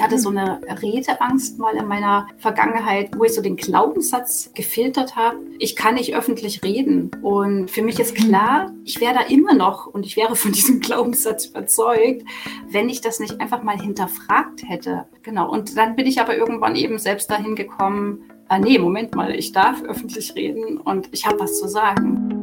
[0.00, 5.14] Ich hatte so eine Redeangst mal in meiner Vergangenheit, wo ich so den Glaubenssatz gefiltert
[5.14, 5.36] habe.
[5.58, 7.10] Ich kann nicht öffentlich reden.
[7.20, 10.80] Und für mich ist klar, ich wäre da immer noch und ich wäre von diesem
[10.80, 12.24] Glaubenssatz überzeugt,
[12.70, 15.04] wenn ich das nicht einfach mal hinterfragt hätte.
[15.22, 15.50] Genau.
[15.50, 19.52] Und dann bin ich aber irgendwann eben selbst dahin gekommen, ah nee, Moment mal, ich
[19.52, 22.39] darf öffentlich reden und ich habe was zu sagen.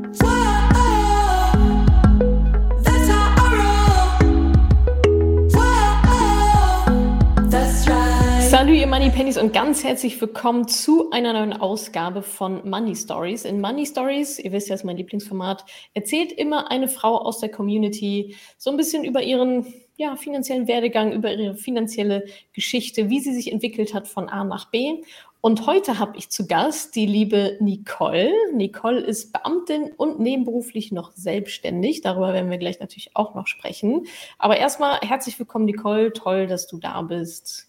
[8.49, 13.43] Hallo ihr Money Pennies und ganz herzlich willkommen zu einer neuen Ausgabe von Money Stories.
[13.43, 17.49] In Money Stories, ihr wisst ja, ist mein Lieblingsformat, erzählt immer eine Frau aus der
[17.49, 23.33] Community so ein bisschen über ihren ja, finanziellen Werdegang, über ihre finanzielle Geschichte, wie sie
[23.33, 25.01] sich entwickelt hat von A nach B.
[25.41, 28.31] Und heute habe ich zu Gast die liebe Nicole.
[28.53, 32.01] Nicole ist Beamtin und nebenberuflich noch selbstständig.
[32.01, 34.07] Darüber werden wir gleich natürlich auch noch sprechen.
[34.39, 36.11] Aber erstmal herzlich willkommen, Nicole.
[36.13, 37.67] Toll, dass du da bist.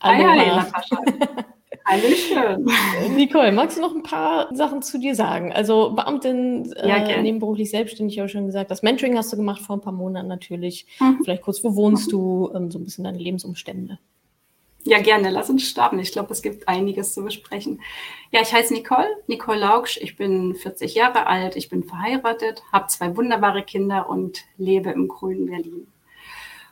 [0.00, 1.02] Hallo, hi, hi, Natascha.
[1.84, 2.70] Hallöchen.
[3.16, 5.52] Nicole, magst du noch ein paar Sachen zu dir sagen?
[5.52, 8.70] Also Beamtin, äh, ja, nebenberuflich selbstständig, habe ich schon gesagt.
[8.70, 10.86] Das Mentoring hast du gemacht vor ein paar Monaten natürlich.
[11.00, 11.20] Mhm.
[11.24, 12.10] Vielleicht kurz, wo wohnst mhm.
[12.10, 12.50] du?
[12.54, 13.98] Ähm, so ein bisschen deine Lebensumstände.
[14.84, 15.30] Ja, gerne.
[15.30, 15.98] Lass uns starten.
[15.98, 17.80] Ich glaube, es gibt einiges zu besprechen.
[18.32, 19.96] Ja, ich heiße Nicole, Nicole Lauksch.
[20.00, 21.56] Ich bin 40 Jahre alt.
[21.56, 25.86] Ich bin verheiratet, habe zwei wunderbare Kinder und lebe im grünen Berlin.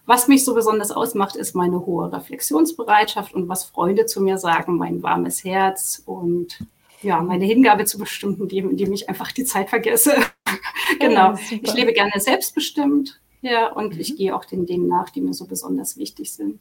[0.06, 4.76] Was mich so besonders ausmacht, ist meine hohe Reflexionsbereitschaft und was Freunde zu mir sagen,
[4.76, 6.64] mein warmes Herz und
[7.02, 10.16] ja, meine Hingabe zu bestimmten Themen, in denen ich einfach die Zeit vergesse.
[10.98, 11.32] genau.
[11.32, 14.00] Ja, ich lebe gerne selbstbestimmt, ja, und mhm.
[14.00, 16.60] ich gehe auch den Dingen nach, die mir so besonders wichtig sind.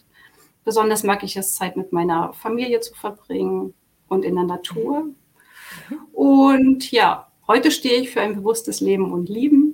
[0.64, 3.74] Besonders mag ich es, Zeit mit meiner Familie zu verbringen
[4.08, 5.04] und in der Natur.
[5.04, 6.00] Mhm.
[6.14, 9.69] Und ja, heute stehe ich für ein bewusstes Leben und Lieben.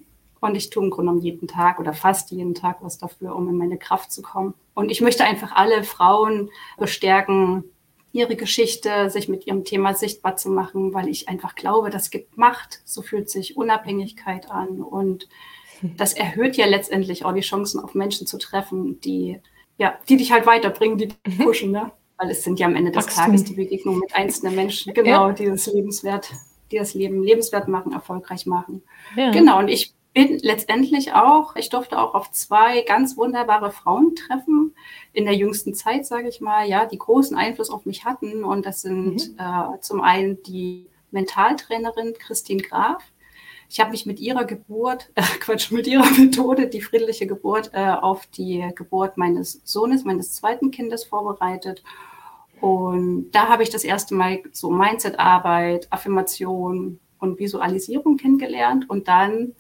[0.46, 3.50] Und ich tue im Grunde genommen jeden Tag oder fast jeden Tag was dafür, um
[3.50, 4.54] in meine Kraft zu kommen.
[4.74, 7.64] Und ich möchte einfach alle Frauen bestärken,
[8.16, 12.38] ihre Geschichte, sich mit ihrem Thema sichtbar zu machen, weil ich einfach glaube, das gibt
[12.38, 12.82] Macht.
[12.86, 14.82] So fühlt sich Unabhängigkeit an.
[14.82, 15.28] Und
[15.98, 19.42] das erhöht ja letztendlich auch die Chancen, auf Menschen zu treffen, die,
[19.78, 21.44] ja, die dich halt weiterbringen, die dich mhm.
[21.44, 21.92] pushen, ne?
[22.18, 23.26] Weil es sind ja am Ende des Wachstum.
[23.26, 25.34] Tages die Begegnungen mit einzelnen Menschen, genau, ja.
[25.34, 26.32] die das lebenswert,
[26.72, 28.84] die das Leben lebenswert machen, erfolgreich machen.
[29.18, 29.32] Ja.
[29.32, 29.60] Genau.
[29.60, 34.74] Und ich bin letztendlich auch, ich durfte auch auf zwei ganz wunderbare Frauen treffen
[35.12, 38.46] in der jüngsten Zeit, sage ich mal, ja, die großen Einfluss auf mich hatten.
[38.46, 39.38] Und das sind mhm.
[39.38, 43.04] äh, zum einen die Mentaltrainerin Christine Graf.
[43.70, 47.90] Ich habe mich mit ihrer Geburt, äh, Quatsch, mit ihrer Methode, die friedliche Geburt, äh,
[47.90, 51.84] auf die Geburt meines Sohnes, meines zweiten Kindes vorbereitet.
[52.62, 58.90] Und da habe ich das erste Mal so Mindset-Arbeit, Affirmation und Visualisierung kennengelernt.
[58.90, 59.56] Und dann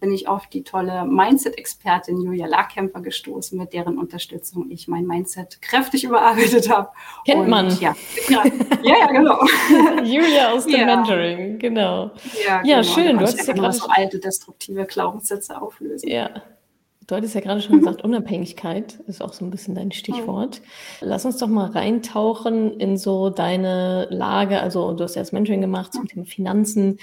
[0.00, 5.60] bin ich auf die tolle Mindset-Expertin Julia Larkämper gestoßen, mit deren Unterstützung ich mein Mindset
[5.60, 6.90] kräftig überarbeitet habe.
[7.24, 7.76] Kennt Und, man.
[7.80, 7.94] Ja,
[8.28, 8.44] ja,
[8.82, 9.40] ja, genau.
[10.04, 10.86] Julia aus dem ja.
[10.86, 12.10] Mentoring, genau.
[12.46, 12.94] Ja, ja genau.
[12.94, 13.18] schön.
[13.18, 16.08] Du hast ja gerade so alte destruktive Glaubenssätze auflösen.
[16.08, 16.30] Ja,
[17.08, 20.60] Du hattest ja gerade schon gesagt, Unabhängigkeit ist auch so ein bisschen dein Stichwort.
[21.00, 24.60] Lass uns doch mal reintauchen in so deine Lage.
[24.60, 26.98] Also du hast ja das Mentoring gemacht zum Thema Finanzen.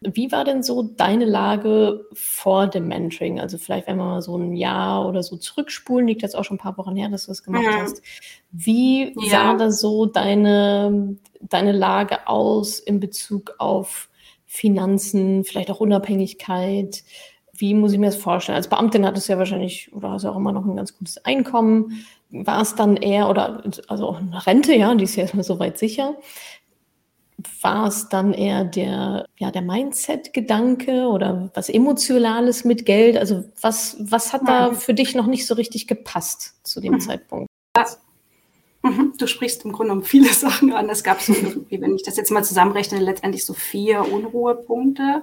[0.00, 3.38] Wie war denn so deine Lage vor dem Mentoring?
[3.38, 6.56] Also vielleicht, wenn wir mal so ein Jahr oder so zurückspulen, liegt jetzt auch schon
[6.56, 7.82] ein paar Wochen her, dass du das gemacht ja.
[7.82, 8.00] hast.
[8.52, 9.30] Wie ja.
[9.30, 14.08] sah da so deine, deine Lage aus in Bezug auf
[14.46, 17.04] Finanzen, vielleicht auch Unabhängigkeit?
[17.60, 18.56] Wie muss ich mir das vorstellen?
[18.56, 21.22] Als Beamtin hattest du ja wahrscheinlich, oder hast du auch immer noch ein ganz gutes
[21.26, 22.04] Einkommen.
[22.30, 25.78] War es dann eher, oder also auch eine Rente, ja, die ist ja erstmal soweit
[25.78, 26.16] sicher.
[27.60, 33.18] War es dann eher der, ja, der Mindset-Gedanke oder was Emotionales mit Geld?
[33.18, 37.00] Also was, was hat da für dich noch nicht so richtig gepasst zu dem mhm.
[37.00, 37.50] Zeitpunkt?
[38.82, 39.12] Mhm.
[39.18, 40.88] Du sprichst im Grunde um viele Sachen an.
[40.88, 41.34] Es gab so,
[41.68, 45.22] wenn ich das jetzt mal zusammenrechne, letztendlich so vier Unruhepunkte.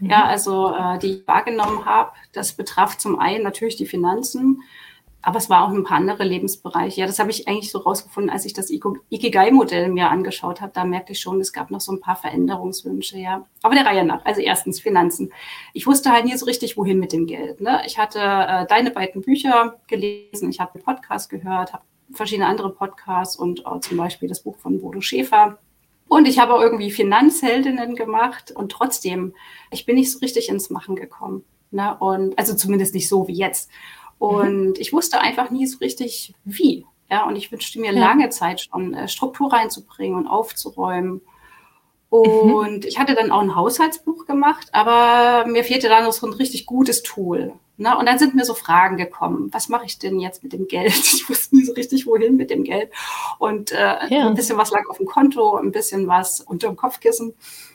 [0.00, 0.24] Ja, mhm.
[0.24, 4.62] also äh, die ich wahrgenommen habe, das betraf zum einen natürlich die Finanzen,
[5.20, 7.00] aber es war auch ein paar andere Lebensbereiche.
[7.00, 10.72] Ja, das habe ich eigentlich so rausgefunden, als ich das Ikigai-Modell mir angeschaut habe.
[10.72, 13.44] Da merkte ich schon, es gab noch so ein paar Veränderungswünsche, ja.
[13.62, 14.24] Aber der Reihe nach.
[14.24, 15.32] Also erstens Finanzen.
[15.74, 17.60] Ich wusste halt nie so richtig, wohin mit dem Geld.
[17.60, 17.82] Ne?
[17.84, 21.82] Ich hatte äh, deine beiden Bücher gelesen, ich habe einen Podcast gehört, habe
[22.12, 25.58] verschiedene andere Podcasts und äh, zum Beispiel das Buch von Bodo Schäfer
[26.08, 29.34] und ich habe auch irgendwie Finanzheldinnen gemacht und trotzdem,
[29.70, 31.44] ich bin nicht so richtig ins Machen gekommen.
[31.70, 31.96] Ne?
[31.98, 33.70] Und also zumindest nicht so wie jetzt.
[34.18, 34.74] Und mhm.
[34.78, 36.86] ich wusste einfach nie so richtig, wie.
[37.10, 38.00] Ja, und ich wünschte mir ja.
[38.00, 41.20] lange Zeit schon, äh, Struktur reinzubringen und aufzuräumen.
[42.10, 42.18] Mhm.
[42.54, 42.88] Und mhm.
[42.88, 46.66] ich hatte dann auch ein Haushaltsbuch gemacht, aber mir fehlte da noch so ein richtig
[46.66, 47.52] gutes Tool.
[47.78, 47.96] Ne?
[47.96, 49.50] Und dann sind mir so Fragen gekommen.
[49.52, 50.92] Was mache ich denn jetzt mit dem Geld?
[51.18, 52.90] Ich wusste nie so richtig, wohin mit dem Geld.
[53.38, 53.76] Und äh,
[54.08, 54.26] ja.
[54.26, 57.34] ein bisschen was lag auf dem Konto, ein bisschen was unter dem Kopfkissen.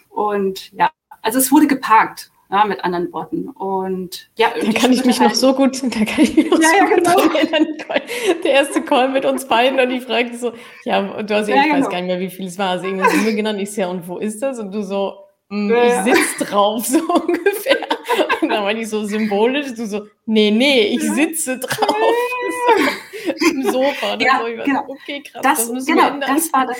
[0.10, 0.92] Und ja,
[1.22, 2.30] also es wurde geparkt.
[2.50, 3.50] Ja, mit anderen Worten.
[3.50, 6.70] Und ja, da kann ich mich noch so gut, da kann ich mich noch ja,
[6.70, 7.14] so ja, genau.
[7.16, 7.68] gut erinnern.
[8.44, 10.52] Der erste Call mit uns beiden und ich fragte so,
[10.86, 11.78] ja, du hast ja, ich genau.
[11.78, 12.70] weiß gar nicht mehr, wie viel es war.
[12.70, 13.60] Also irgendwie Summe genannt.
[13.60, 14.60] Ich sehe, und wo ist das?
[14.60, 15.16] Und du so,
[15.50, 17.63] mh, hm, ich sitze drauf, so ungefähr.
[18.44, 21.96] Und dann war ich so symbolisch, du so, nee, nee, ich sitze drauf.
[23.52, 24.18] Im Sofa.
[24.20, 24.86] Ja, so, genau.
[24.88, 26.20] Okay, krass, das, das genau.
[26.20, 26.78] Das war das.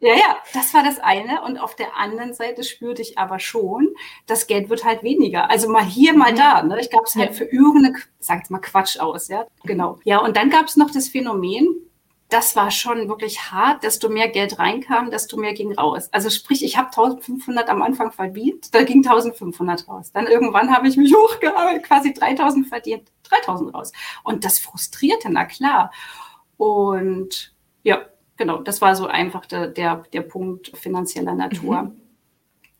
[0.00, 1.42] Ja, ja, das war das eine.
[1.42, 3.88] Und auf der anderen Seite spürte ich aber schon,
[4.26, 5.48] das Geld wird halt weniger.
[5.48, 6.36] Also mal hier, mal mhm.
[6.36, 6.62] da.
[6.62, 6.80] Ne?
[6.80, 7.34] Ich gab es halt ja.
[7.36, 9.46] für irgendeine, sag jetzt mal Quatsch aus, ja.
[9.64, 10.00] Genau.
[10.04, 11.68] Ja, und dann gab es noch das Phänomen,
[12.32, 13.82] das war schon wirklich hart.
[13.82, 16.08] Desto mehr Geld reinkam, desto mehr ging raus.
[16.12, 20.12] Also sprich, ich habe 1500 am Anfang verdient, da ging 1500 raus.
[20.12, 23.92] Dann irgendwann habe ich mich hochgearbeitet, quasi 3000 verdient, 3000 raus.
[24.24, 25.92] Und das frustrierte, na klar.
[26.56, 28.06] Und ja,
[28.36, 31.82] genau, das war so einfach der, der, der Punkt finanzieller Natur.
[31.82, 32.01] Mhm.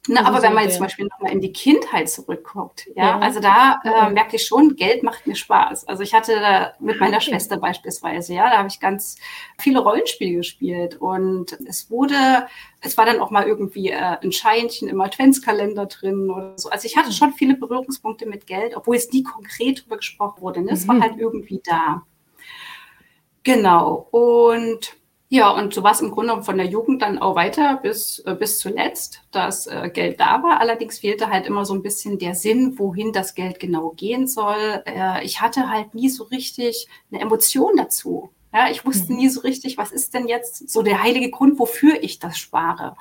[0.09, 3.19] Na, aber wenn man jetzt zum Beispiel nochmal in die Kindheit zurückguckt, ja, ja.
[3.21, 5.87] also da äh, merke ich schon, Geld macht mir Spaß.
[5.87, 7.27] Also ich hatte da mit meiner okay.
[7.27, 9.17] Schwester beispielsweise, ja, da habe ich ganz
[9.61, 12.49] viele Rollenspiele gespielt und es wurde,
[12.81, 16.69] es war dann auch mal irgendwie äh, ein Scheinchen im Adventskalender drin oder so.
[16.69, 17.15] Also ich hatte mhm.
[17.15, 20.63] schon viele Berührungspunkte mit Geld, obwohl es nie konkret darüber gesprochen wurde.
[20.63, 20.73] Ne?
[20.73, 20.89] Es mhm.
[20.89, 22.03] war halt irgendwie da.
[23.45, 24.09] Genau.
[24.11, 24.97] Und
[25.33, 28.35] ja, und so war es im Grunde von der Jugend dann auch weiter bis, äh,
[28.35, 30.61] bis zuletzt, dass äh, Geld da war.
[30.61, 34.83] Allerdings fehlte halt immer so ein bisschen der Sinn, wohin das Geld genau gehen soll.
[34.85, 38.31] Äh, ich hatte halt nie so richtig eine Emotion dazu.
[38.53, 39.21] Ja, ich wusste mhm.
[39.21, 42.95] nie so richtig, was ist denn jetzt so der heilige Grund, wofür ich das spare.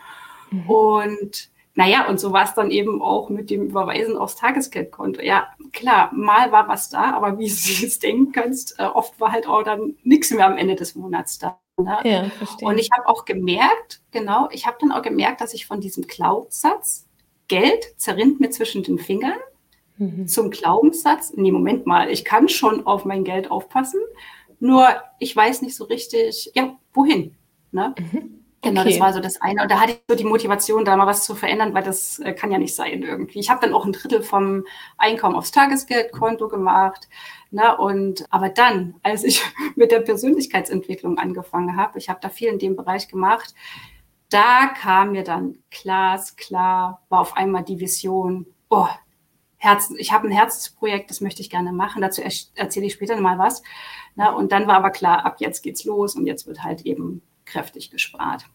[0.52, 0.70] Mhm.
[0.70, 5.22] Und naja, und so war es dann eben auch mit dem Überweisen aufs Tagesgeldkonto.
[5.22, 7.48] Ja, klar, mal war was da, aber wie
[7.82, 10.96] du es denken kannst, äh, oft war halt auch dann nichts mehr am Ende des
[10.96, 11.60] Monats da.
[11.78, 12.00] Ne?
[12.04, 12.68] Ja, verstehe.
[12.68, 16.08] Und ich habe auch gemerkt, genau, ich habe dann auch gemerkt, dass ich von diesem
[16.08, 17.08] Glaubenssatz,
[17.48, 19.38] Geld zerrinnt mir zwischen den Fingern,
[19.98, 20.28] mhm.
[20.28, 24.00] zum Glaubenssatz, nee, Moment mal, ich kann schon auf mein Geld aufpassen,
[24.60, 24.88] nur
[25.20, 27.36] ich weiß nicht so richtig, ja, wohin.
[27.72, 27.96] Ne?
[27.98, 28.41] Mhm.
[28.64, 28.92] Genau, okay.
[28.92, 29.64] das war so das eine.
[29.64, 32.34] Und da hatte ich so die Motivation, da mal was zu verändern, weil das äh,
[32.34, 33.40] kann ja nicht sein irgendwie.
[33.40, 34.66] Ich habe dann auch ein Drittel vom
[34.98, 37.10] Einkommen aufs Tagesgeldkonto gemacht.
[37.50, 37.76] Ne?
[37.76, 39.42] Und aber dann, als ich
[39.76, 43.56] mit der Persönlichkeitsentwicklung angefangen habe, ich habe da viel in dem Bereich gemacht,
[44.30, 48.88] da kam mir dann glasklar, war auf einmal die Vision, oh,
[49.58, 52.02] Herz, ich habe ein Herzensprojekt, das möchte ich gerne machen.
[52.02, 52.22] Dazu
[52.56, 53.64] erzähle ich später mal was.
[54.16, 54.34] Ne?
[54.34, 57.92] Und dann war aber klar, ab jetzt geht's los und jetzt wird halt eben kräftig
[57.92, 58.46] gespart.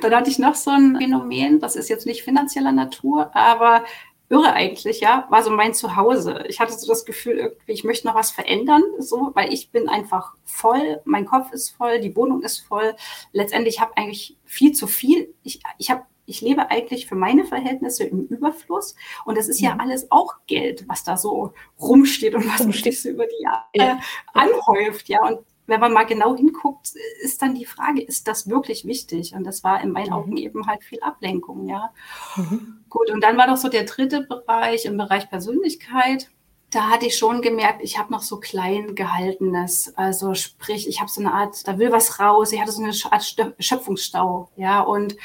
[0.00, 3.84] Dann hatte ich noch so ein Phänomen, das ist jetzt nicht finanzieller Natur, aber
[4.28, 6.44] irre eigentlich, ja, war so mein Zuhause.
[6.48, 9.88] Ich hatte so das Gefühl, irgendwie, ich möchte noch was verändern, so, weil ich bin
[9.88, 12.94] einfach voll, mein Kopf ist voll, die Wohnung ist voll.
[13.32, 15.34] Letztendlich habe eigentlich viel zu viel.
[15.42, 18.94] Ich, ich habe ich lebe eigentlich für meine Verhältnisse im Überfluss
[19.24, 19.80] und es ist ja, ja mhm.
[19.80, 24.00] alles auch Geld, was da so rumsteht und was sich so über die Jahre ja.
[24.32, 25.26] anhäuft, ja.
[25.26, 25.40] Und
[25.70, 29.34] wenn man mal genau hinguckt, ist dann die Frage, ist das wirklich wichtig?
[29.34, 30.12] Und das war in meinen mhm.
[30.12, 31.92] Augen eben halt viel Ablenkung, ja.
[32.36, 32.84] Mhm.
[32.88, 36.28] Gut, und dann war doch so der dritte Bereich im Bereich Persönlichkeit.
[36.70, 41.10] Da hatte ich schon gemerkt, ich habe noch so klein gehaltenes, also sprich, ich habe
[41.10, 45.16] so eine Art, da will was raus, ich hatte so eine Art Schöpfungsstau, ja, und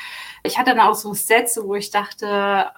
[0.44, 2.72] ich hatte dann auch so Sätze, wo ich dachte,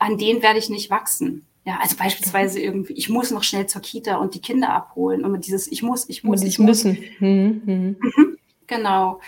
[0.00, 1.46] an denen werde ich nicht wachsen.
[1.64, 5.24] Ja, also beispielsweise irgendwie, ich muss noch schnell zur Kita und die Kinder abholen.
[5.24, 6.84] Und dieses, ich muss, ich muss, ich muss.
[6.84, 7.04] müssen.
[7.20, 7.96] Mhm, mhm.
[8.00, 9.20] Mhm, genau.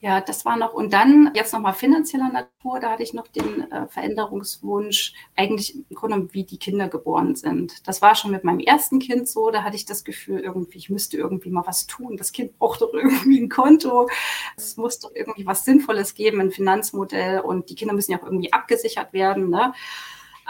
[0.00, 0.74] Ja, das war noch.
[0.74, 5.96] Und dann jetzt nochmal finanzieller Natur, da hatte ich noch den äh, Veränderungswunsch, eigentlich im
[5.96, 7.88] Grunde wie die Kinder geboren sind.
[7.88, 10.88] Das war schon mit meinem ersten Kind so, da hatte ich das Gefühl, irgendwie, ich
[10.88, 12.16] müsste irgendwie mal was tun.
[12.16, 14.08] Das Kind braucht doch irgendwie ein Konto.
[14.56, 18.24] Es muss doch irgendwie was Sinnvolles geben, ein Finanzmodell und die Kinder müssen ja auch
[18.24, 19.50] irgendwie abgesichert werden.
[19.50, 19.72] Ne?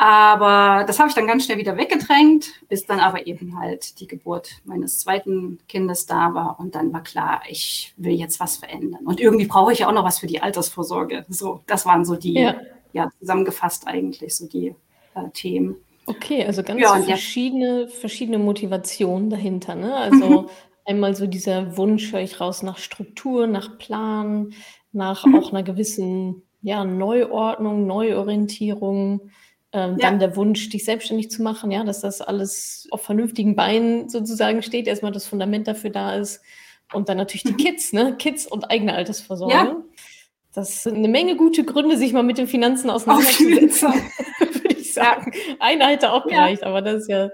[0.01, 4.07] Aber das habe ich dann ganz schnell wieder weggedrängt, bis dann aber eben halt die
[4.07, 6.61] Geburt meines zweiten Kindes da war.
[6.61, 9.05] Und dann war klar, ich will jetzt was verändern.
[9.05, 11.27] Und irgendwie brauche ich ja auch noch was für die Altersvorsorge.
[11.29, 12.61] So, das waren so die, ja,
[12.93, 14.77] ja zusammengefasst eigentlich so die
[15.17, 15.75] äh, Themen.
[16.07, 17.89] Okay, also ganz ja, verschiedene, ja.
[17.89, 19.75] verschiedene Motivationen dahinter.
[19.75, 19.97] Ne?
[19.97, 20.49] Also
[20.85, 24.55] einmal so dieser Wunsch, höre ich raus, nach Struktur, nach Plan,
[24.93, 25.35] nach mhm.
[25.35, 29.33] auch einer gewissen ja, Neuordnung, Neuorientierung.
[29.73, 30.09] Ähm, ja.
[30.09, 34.63] Dann der Wunsch, dich selbstständig zu machen, ja, dass das alles auf vernünftigen Beinen sozusagen
[34.63, 36.41] steht, erstmal das Fundament dafür da ist.
[36.95, 37.59] Und dann natürlich die mhm.
[37.59, 38.17] Kids, ne?
[38.17, 39.55] Kids und eigene Altersvorsorge.
[39.55, 39.77] Ja.
[40.55, 43.93] Das sind eine Menge gute Gründe, sich mal mit den Finanzen auseinanderzusetzen,
[44.39, 45.33] würde ich sagen.
[45.35, 45.55] Ja.
[45.61, 47.29] Einer hätte auch gereicht, aber das ist ja,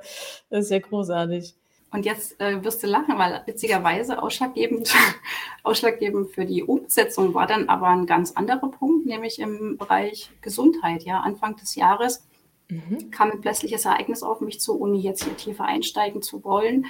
[0.50, 1.54] das ist ja großartig.
[1.94, 4.92] Und jetzt äh, wirst du lachen, weil witzigerweise ausschlaggebend,
[5.62, 11.04] ausschlaggebend für die Umsetzung war dann aber ein ganz anderer Punkt, nämlich im Bereich Gesundheit.
[11.04, 12.26] Ja, Anfang des Jahres
[12.68, 13.12] mhm.
[13.12, 16.86] kam ein plötzliches Ereignis auf mich zu, ohne jetzt hier tiefer einsteigen zu wollen,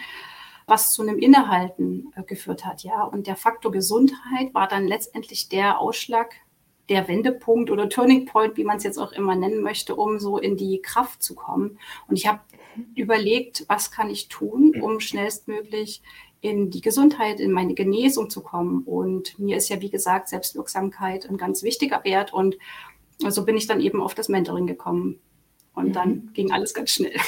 [0.66, 2.82] was zu einem Innehalten äh, geführt hat.
[2.82, 6.32] Ja, und der Faktor Gesundheit war dann letztendlich der Ausschlag,
[6.88, 10.38] der Wendepunkt oder Turning Point, wie man es jetzt auch immer nennen möchte, um so
[10.38, 11.78] in die Kraft zu kommen.
[12.08, 12.40] Und ich habe
[12.94, 16.02] überlegt, was kann ich tun, um schnellstmöglich
[16.40, 18.82] in die Gesundheit, in meine Genesung zu kommen.
[18.82, 22.34] Und mir ist ja, wie gesagt, Selbstwirksamkeit ein ganz wichtiger Wert.
[22.34, 22.58] Und
[23.18, 25.20] so bin ich dann eben auf das Mentoring gekommen.
[25.74, 27.12] Und dann ging alles ganz schnell.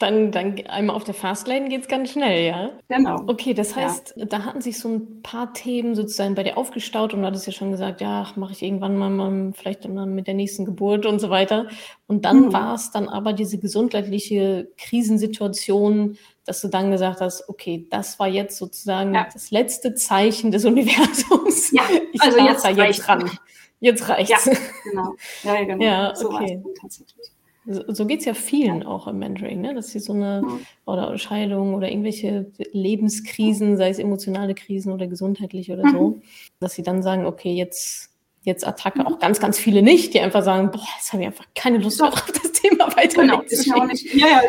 [0.00, 2.70] Dann, dann einmal auf der Fastlane geht es ganz schnell, ja?
[2.88, 3.22] Genau.
[3.28, 4.24] Okay, das heißt, ja.
[4.24, 7.52] da hatten sich so ein paar Themen sozusagen bei dir aufgestaut und du hattest ja
[7.52, 11.20] schon gesagt, ja, mache ich irgendwann mal, mal vielleicht dann mit der nächsten Geburt und
[11.20, 11.68] so weiter.
[12.08, 12.52] Und dann mhm.
[12.52, 18.26] war es dann aber diese gesundheitliche Krisensituation, dass du dann gesagt hast, okay, das war
[18.26, 19.28] jetzt sozusagen ja.
[19.32, 21.70] das letzte Zeichen des Universums.
[21.70, 21.82] Ja,
[22.12, 23.30] ich also jetzt da jetzt ran.
[23.78, 24.46] Jetzt reicht's.
[24.46, 25.14] Ja, genau.
[25.42, 25.84] Ja, genau.
[25.84, 26.60] Ja, okay.
[26.62, 27.33] So tatsächlich.
[27.66, 29.74] So geht es ja vielen auch im Mentoring, ne?
[29.74, 30.42] dass sie so eine
[30.84, 36.22] oder Scheidung oder irgendwelche Lebenskrisen, sei es emotionale Krisen oder gesundheitliche oder so, mhm.
[36.60, 38.10] dass sie dann sagen, okay, jetzt,
[38.42, 39.00] jetzt Attacke.
[39.00, 39.06] Mhm.
[39.06, 42.02] Auch ganz, ganz viele nicht, die einfach sagen, boah, jetzt habe ich einfach keine Lust
[42.02, 43.22] auf das Thema weiter.
[43.22, 44.40] Genau, ist ja auch nicht, ja, ja,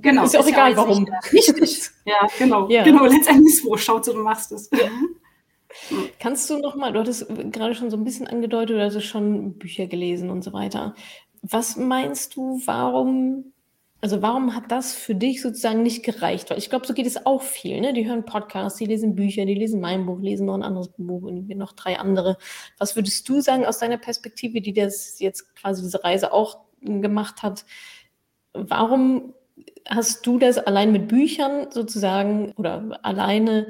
[0.00, 0.24] genau.
[0.24, 1.08] Ist ja auch ist egal, warum.
[1.32, 1.90] Richtig.
[2.04, 2.66] Ja, genau.
[2.66, 4.68] Genau, letztendlich wo schaut du machst es.
[4.72, 4.88] Ja.
[4.88, 6.08] Mhm.
[6.18, 9.54] Kannst du noch mal, du hattest gerade schon so ein bisschen angedeutet, du hast schon
[9.54, 10.94] Bücher gelesen und so weiter.
[11.42, 13.52] Was meinst du, warum,
[14.00, 16.50] also warum hat das für dich sozusagen nicht gereicht?
[16.50, 17.80] Weil ich glaube, so geht es auch viel.
[17.80, 17.92] Ne?
[17.92, 21.22] Die hören Podcasts, die lesen Bücher, die lesen mein Buch, lesen noch ein anderes Buch
[21.22, 22.38] und noch drei andere.
[22.78, 27.42] Was würdest du sagen aus deiner Perspektive, die das jetzt quasi diese Reise auch gemacht
[27.42, 27.64] hat?
[28.52, 29.34] Warum
[29.88, 33.66] hast du das allein mit Büchern sozusagen oder alleine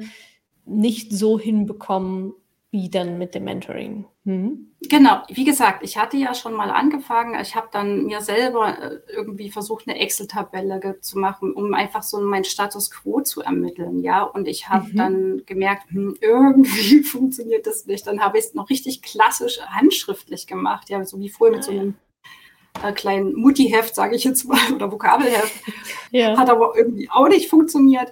[0.65, 2.33] nicht so hinbekommen,
[2.73, 4.05] wie dann mit dem Mentoring?
[4.25, 4.71] Hm?
[4.89, 7.39] Genau, wie gesagt, ich hatte ja schon mal angefangen.
[7.39, 12.19] Ich habe dann mir selber äh, irgendwie versucht, eine Excel-Tabelle zu machen, um einfach so
[12.19, 13.99] meinen Status quo zu ermitteln.
[13.99, 14.95] Ja, und ich habe mhm.
[14.97, 18.07] dann gemerkt, hm, irgendwie funktioniert das nicht.
[18.07, 21.71] Dann habe ich es noch richtig klassisch handschriftlich gemacht, ja, so wie vorher mit so
[21.71, 21.93] einem
[22.81, 25.53] äh, kleinen Mutti-Heft, sage ich jetzt mal, oder Vokabelheft.
[26.09, 26.35] Ja.
[26.37, 28.11] Hat aber irgendwie auch nicht funktioniert.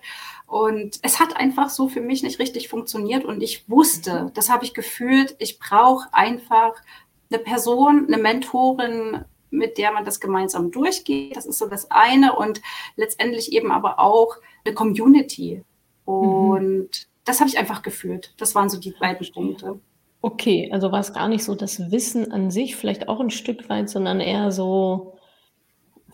[0.51, 3.23] Und es hat einfach so für mich nicht richtig funktioniert.
[3.23, 6.73] Und ich wusste, das habe ich gefühlt, ich brauche einfach
[7.31, 11.37] eine Person, eine Mentorin, mit der man das gemeinsam durchgeht.
[11.37, 12.35] Das ist so das eine.
[12.35, 12.61] Und
[12.97, 15.63] letztendlich eben aber auch eine Community.
[16.03, 16.89] Und mhm.
[17.23, 18.33] das habe ich einfach gefühlt.
[18.35, 19.79] Das waren so die beiden Punkte.
[20.21, 23.69] Okay, also war es gar nicht so das Wissen an sich, vielleicht auch ein Stück
[23.69, 25.13] weit, sondern eher so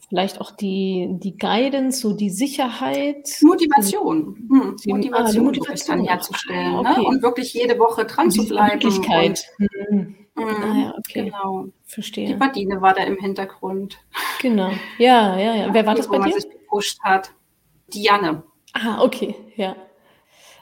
[0.10, 3.28] Vielleicht auch die, die Guidance, so die Sicherheit.
[3.42, 4.48] Motivation.
[4.50, 4.76] Hm.
[4.84, 6.76] Die, Motivation, ah, die Motivation herzustellen.
[6.76, 7.02] Ah, okay.
[7.02, 7.08] ne?
[7.08, 8.76] Und wirklich jede Woche dran zu bleiben.
[8.76, 9.46] Möglichkeit.
[9.58, 10.16] Hm.
[10.36, 11.26] ah, ja, okay.
[11.26, 11.66] Genau.
[11.86, 12.28] Verstehe.
[12.28, 13.98] Die Badine war da im Hintergrund.
[14.42, 14.72] Genau.
[14.98, 15.68] Ja, ja, ja.
[15.74, 16.34] Wer war das bei dir?
[16.34, 17.32] Sich gepusht hat.
[17.94, 18.44] Diane.
[18.74, 19.36] Ah, okay.
[19.58, 19.76] Ja.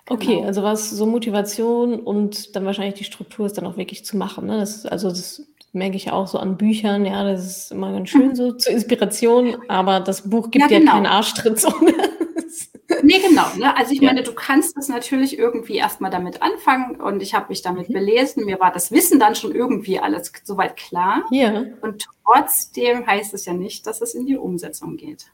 [0.07, 0.47] Okay, genau.
[0.47, 4.17] also war es so Motivation und dann wahrscheinlich die Struktur ist dann auch wirklich zu
[4.17, 4.45] machen.
[4.45, 4.59] Ne?
[4.59, 8.35] Das, also das merke ich auch so an Büchern, ja, das ist immer ganz schön
[8.35, 10.93] so zur Inspiration, aber das Buch gibt ja, genau.
[10.93, 11.59] keinen Arschtritt.
[11.59, 11.69] So.
[13.03, 13.45] nee, genau.
[13.57, 13.75] Ne?
[13.77, 14.07] Also ich ja.
[14.07, 17.93] meine, du kannst das natürlich irgendwie erstmal damit anfangen und ich habe mich damit mhm.
[17.93, 18.45] belesen.
[18.45, 21.23] Mir war das Wissen dann schon irgendwie alles soweit klar.
[21.31, 21.65] Ja.
[21.81, 25.25] Und trotzdem heißt es ja nicht, dass es in die Umsetzung geht.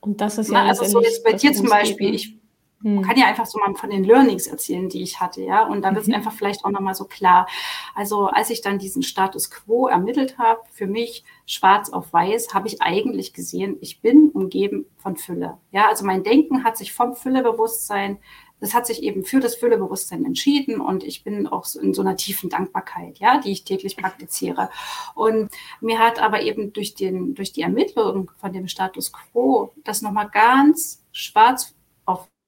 [0.00, 0.64] Und das ist ja.
[0.64, 2.39] Na, also so jetzt bei dir zum Beispiel, ich
[2.82, 3.02] man hm.
[3.02, 5.66] kann ja einfach so mal von den Learnings erzählen, die ich hatte, ja.
[5.66, 6.14] Und dann wird es mhm.
[6.14, 7.46] einfach vielleicht auch nochmal so klar.
[7.94, 12.68] Also als ich dann diesen Status quo ermittelt habe, für mich schwarz auf weiß, habe
[12.68, 15.58] ich eigentlich gesehen, ich bin umgeben von Fülle.
[15.72, 18.18] Ja, also mein Denken hat sich vom Füllebewusstsein,
[18.60, 22.16] das hat sich eben für das Füllebewusstsein entschieden und ich bin auch in so einer
[22.16, 24.68] tiefen Dankbarkeit, ja, die ich täglich praktiziere.
[25.14, 30.02] Und mir hat aber eben durch den, durch die Ermittlung von dem Status quo das
[30.02, 31.74] nochmal ganz schwarz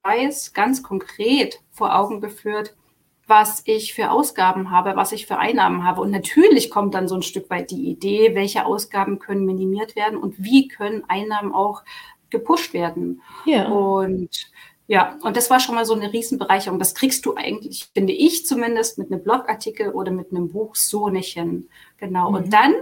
[0.03, 2.75] weiß ganz konkret vor Augen geführt,
[3.25, 6.01] was ich für Ausgaben habe, was ich für Einnahmen habe.
[6.01, 10.17] Und natürlich kommt dann so ein Stück weit die Idee, welche Ausgaben können minimiert werden
[10.17, 11.83] und wie können Einnahmen auch
[12.29, 13.21] gepusht werden.
[13.45, 13.67] Ja.
[13.67, 14.51] Und
[14.87, 16.77] ja, und das war schon mal so eine Riesenbereicherung.
[16.77, 21.07] Das kriegst du eigentlich, finde ich zumindest, mit einem Blogartikel oder mit einem Buch so
[21.07, 21.69] nicht hin.
[21.97, 22.29] Genau.
[22.29, 22.35] Mhm.
[22.35, 22.73] Und dann,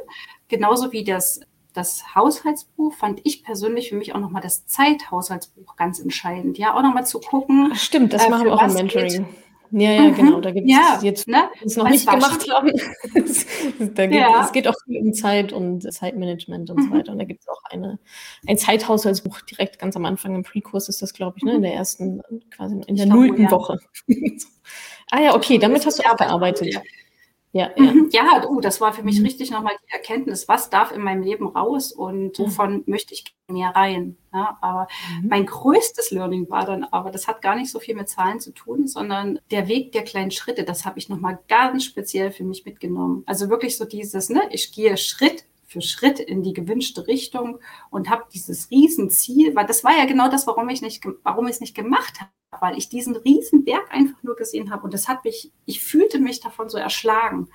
[0.47, 1.41] genauso wie das
[1.73, 6.57] das Haushaltsbuch fand ich persönlich für mich auch nochmal das Zeithaushaltsbuch ganz entscheidend.
[6.57, 7.73] Ja, auch nochmal zu gucken.
[7.75, 9.25] Stimmt, das äh, machen wir auch im Mentoring.
[9.25, 9.25] Geht,
[9.81, 10.41] Ja, ja, genau.
[10.41, 11.49] Da gibt es ja, jetzt, ne?
[11.63, 12.71] es noch nicht gemacht haben.
[13.95, 14.43] da gibt, ja.
[14.43, 16.83] Es geht auch viel um Zeit und Zeitmanagement und mhm.
[16.83, 17.11] so weiter.
[17.13, 17.99] Und da gibt es auch eine,
[18.47, 21.55] ein Zeithaushaltsbuch direkt ganz am Anfang im Pre-Kurs ist das, glaube ich, ne?
[21.55, 22.21] in der ersten,
[22.53, 23.49] quasi in der nullten.
[23.49, 23.79] Woche.
[25.11, 26.73] ah ja, okay, damit hast du auch gearbeitet.
[26.73, 26.81] Ja.
[27.53, 27.93] Ja, ja.
[28.11, 29.25] Ja oh, das war für mich mhm.
[29.25, 32.43] richtig nochmal die Erkenntnis, was darf in meinem Leben raus und mhm.
[32.43, 34.17] wovon möchte ich mehr rein.
[34.33, 34.87] Ja, aber
[35.21, 35.27] mhm.
[35.27, 38.51] mein größtes Learning war dann aber, das hat gar nicht so viel mit Zahlen zu
[38.51, 42.65] tun, sondern der Weg der kleinen Schritte, das habe ich nochmal ganz speziell für mich
[42.65, 43.23] mitgenommen.
[43.25, 47.59] Also wirklich so dieses, ne, ich gehe Schritt für Schritt in die gewünschte Richtung
[47.89, 51.53] und habe dieses Riesenziel, weil das war ja genau das, warum ich nicht, warum ich
[51.53, 55.23] es nicht gemacht habe, weil ich diesen Riesenberg einfach nur gesehen habe und das hat
[55.23, 57.47] mich, ich fühlte mich davon so erschlagen.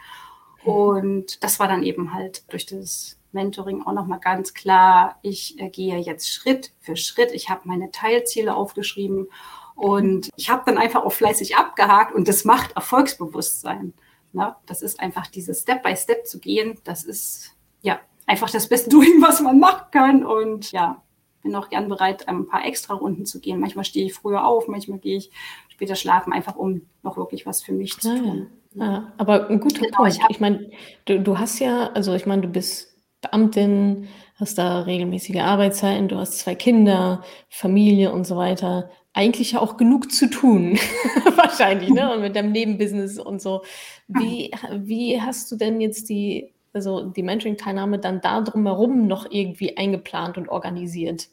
[0.64, 5.68] Und das war dann eben halt durch das Mentoring auch nochmal ganz klar, ich äh,
[5.68, 7.30] gehe jetzt Schritt für Schritt.
[7.32, 9.28] Ich habe meine Teilziele aufgeschrieben
[9.76, 13.92] und ich habe dann einfach auch fleißig abgehakt und das macht Erfolgsbewusstsein.
[14.32, 14.56] Ne?
[14.66, 16.78] das ist einfach dieses Step by Step zu gehen.
[16.84, 20.24] Das ist ja, einfach das Beste tun, was man machen kann.
[20.24, 21.02] Und ja,
[21.42, 23.60] bin auch gern bereit, ein paar extra Runden zu gehen.
[23.60, 25.30] Manchmal stehe ich früher auf, manchmal gehe ich
[25.68, 28.46] später schlafen, einfach um noch wirklich was für mich zu tun.
[28.74, 29.12] Ja, ja.
[29.16, 30.14] aber ein guter genau, Punkt.
[30.14, 30.70] Ich, ich meine,
[31.04, 36.16] du, du hast ja, also ich meine, du bist Beamtin, hast da regelmäßige Arbeitszeiten, du
[36.16, 38.90] hast zwei Kinder, Familie und so weiter.
[39.12, 40.78] Eigentlich ja auch genug zu tun,
[41.36, 42.12] wahrscheinlich, ne?
[42.14, 43.62] Und mit deinem Nebenbusiness und so.
[44.08, 49.76] Wie, wie hast du denn jetzt die also die Mentoring-Teilnahme dann da drumherum noch irgendwie
[49.76, 51.28] eingeplant und organisiert?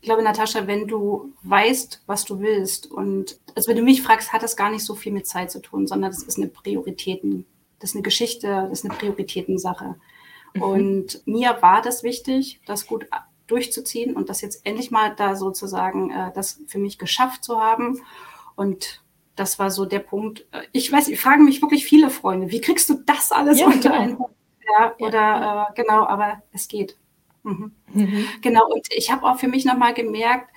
[0.00, 4.32] Ich glaube, Natascha, wenn du weißt, was du willst und also wenn du mich fragst,
[4.32, 7.46] hat das gar nicht so viel mit Zeit zu tun, sondern das ist eine Prioritäten,
[7.80, 9.96] das ist eine Geschichte, das ist eine Prioritätensache.
[10.54, 10.62] Mhm.
[10.62, 13.06] Und mir war das wichtig, das gut
[13.46, 18.00] durchzuziehen und das jetzt endlich mal da sozusagen äh, das für mich geschafft zu haben.
[18.54, 19.02] Und
[19.36, 20.46] das war so der Punkt.
[20.52, 23.66] Äh, ich weiß, ich fragen mich wirklich viele Freunde, wie kriegst du das alles ja,
[23.66, 24.30] unter einen Hut?
[24.72, 26.96] Ja, oder äh, genau, aber es geht.
[27.42, 27.72] Mhm.
[27.92, 28.26] Mhm.
[28.42, 30.50] Genau, und ich habe auch für mich nochmal gemerkt,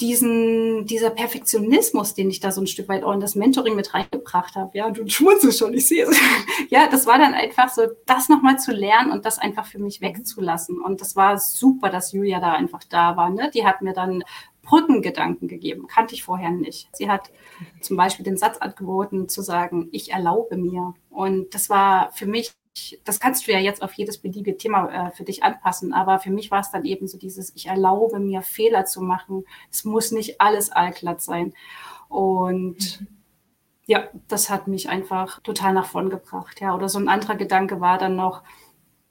[0.00, 3.94] diesen, dieser Perfektionismus, den ich da so ein Stück weit auch in das Mentoring mit
[3.94, 6.18] reingebracht habe, ja, du schmunzelst schon, ich sehe es.
[6.70, 10.00] ja, das war dann einfach so, das nochmal zu lernen und das einfach für mich
[10.00, 10.80] wegzulassen.
[10.80, 13.30] Und das war super, dass Julia da einfach da war.
[13.30, 13.50] Ne?
[13.54, 14.24] Die hat mir dann
[14.62, 16.88] Brückengedanken gegeben, kannte ich vorher nicht.
[16.92, 17.30] Sie hat
[17.80, 20.94] zum Beispiel den Satz angeboten, zu sagen, ich erlaube mir.
[21.10, 22.52] Und das war für mich
[23.04, 26.30] das kannst du ja jetzt auf jedes beliebige Thema äh, für dich anpassen, aber für
[26.30, 29.44] mich war es dann eben so dieses, ich erlaube mir Fehler zu machen.
[29.70, 31.52] Es muss nicht alles allglatt sein.
[32.08, 33.06] Und mhm.
[33.86, 36.60] ja, das hat mich einfach total nach vorn gebracht.
[36.60, 38.42] Ja, oder so ein anderer Gedanke war dann noch,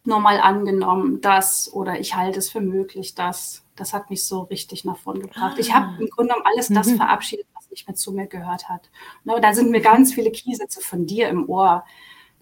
[0.04, 3.64] normal angenommen, das oder ich halte es für möglich, das.
[3.78, 5.58] Das hat mich so richtig nach vorn gebracht.
[5.58, 5.98] Ich habe ah.
[6.00, 6.98] im Grunde genommen alles das mhm.
[6.98, 8.92] verabschiedet, was nicht mehr zu mir gehört hat.
[9.24, 11.84] Ne, da sind mir ganz viele Kiesätze von dir im Ohr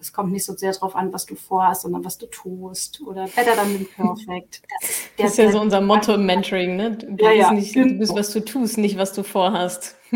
[0.00, 3.00] es kommt nicht so sehr darauf an, was du vorhast, sondern was du tust.
[3.02, 4.62] Oder better than perfect.
[4.80, 6.92] Das ist, das ist ja so unser Motto im Mentoring, ne?
[6.92, 9.96] Du, ja, ja, nicht, du bist, was du tust, nicht was du vorhast.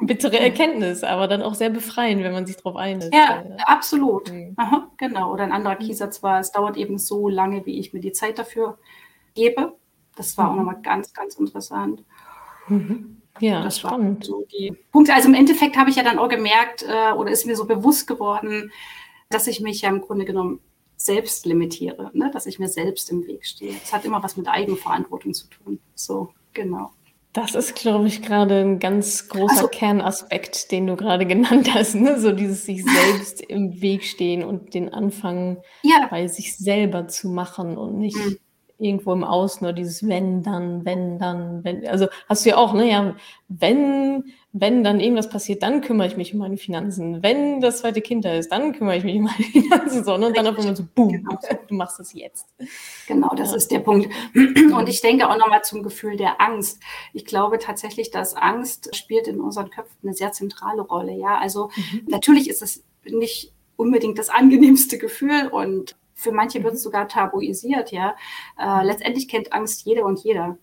[0.00, 3.14] Bittere Erkenntnis, aber dann auch sehr befreiend, wenn man sich darauf einlässt.
[3.14, 3.56] Ja, ja.
[3.66, 4.30] absolut.
[4.30, 4.52] Mhm.
[4.56, 5.32] Aha, genau.
[5.32, 8.38] Oder ein anderer Keysatz war, es dauert eben so lange, wie ich mir die Zeit
[8.38, 8.78] dafür
[9.34, 9.72] gebe.
[10.16, 10.50] Das war mhm.
[10.50, 12.04] auch nochmal ganz, ganz interessant.
[12.68, 13.22] Mhm.
[13.40, 14.24] Ja, das spannend.
[14.24, 15.14] So die Punkte.
[15.14, 18.06] Also im Endeffekt habe ich ja dann auch gemerkt äh, oder ist mir so bewusst
[18.06, 18.70] geworden,
[19.30, 20.60] dass ich mich ja im Grunde genommen
[20.96, 22.30] selbst limitiere, ne?
[22.32, 23.74] dass ich mir selbst im Weg stehe.
[23.74, 25.80] Das hat immer was mit Eigenverantwortung zu tun.
[25.94, 26.92] So, genau.
[27.32, 31.96] Das ist, glaube ich, gerade ein ganz großer also, Kernaspekt, den du gerade genannt hast.
[31.96, 32.20] Ne?
[32.20, 36.06] So dieses sich selbst im Weg stehen und den Anfang ja.
[36.08, 38.38] bei sich selber zu machen und nicht mhm
[38.78, 41.86] irgendwo im Außen nur dieses wenn, dann, wenn, dann, wenn.
[41.86, 43.14] Also hast du ja auch, ne, ja,
[43.48, 47.22] wenn, wenn dann irgendwas passiert, dann kümmere ich mich um meine Finanzen.
[47.22, 50.04] Wenn das zweite Kind da ist, dann kümmere ich mich um meine Finanzen.
[50.04, 50.26] So, ne?
[50.26, 51.38] Und dann auf einmal so, boom, genau.
[51.68, 52.48] du machst das jetzt.
[53.06, 53.56] Genau, das ja.
[53.56, 54.08] ist der Punkt.
[54.34, 56.80] Und ich denke auch nochmal zum Gefühl der Angst.
[57.12, 61.12] Ich glaube tatsächlich, dass Angst spielt in unseren Köpfen eine sehr zentrale Rolle.
[61.12, 62.06] Ja, also mhm.
[62.08, 66.84] natürlich ist es nicht unbedingt das angenehmste Gefühl und für manche wird es mhm.
[66.84, 68.16] sogar tabuisiert, ja.
[68.58, 70.58] Äh, letztendlich kennt Angst jeder und jeder.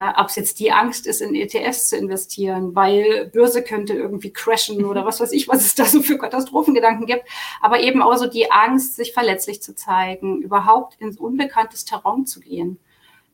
[0.00, 4.84] Ob es jetzt die Angst ist, in ETFs zu investieren, weil Börse könnte irgendwie crashen
[4.84, 7.24] oder was weiß ich, was es da so für Katastrophengedanken gibt.
[7.60, 12.38] Aber eben auch so die Angst, sich verletzlich zu zeigen, überhaupt ins unbekanntes Terrain zu
[12.38, 12.78] gehen.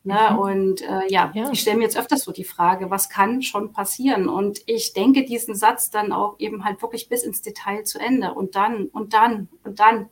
[0.04, 0.18] Ne?
[0.30, 0.38] Mhm.
[0.38, 3.72] Und äh, ja, ja, ich stelle mir jetzt öfters so die Frage, was kann schon
[3.72, 4.28] passieren?
[4.28, 8.32] Und ich denke diesen Satz dann auch eben halt wirklich bis ins Detail zu Ende
[8.32, 10.08] und dann und dann und dann.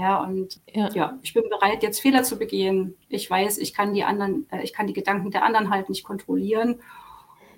[0.00, 0.88] Ja, und ja.
[0.94, 1.18] ja.
[1.20, 2.96] ich bin bereit, jetzt Fehler zu begehen.
[3.10, 6.04] Ich weiß, ich kann die anderen, äh, ich kann die Gedanken der anderen halt nicht
[6.04, 6.80] kontrollieren.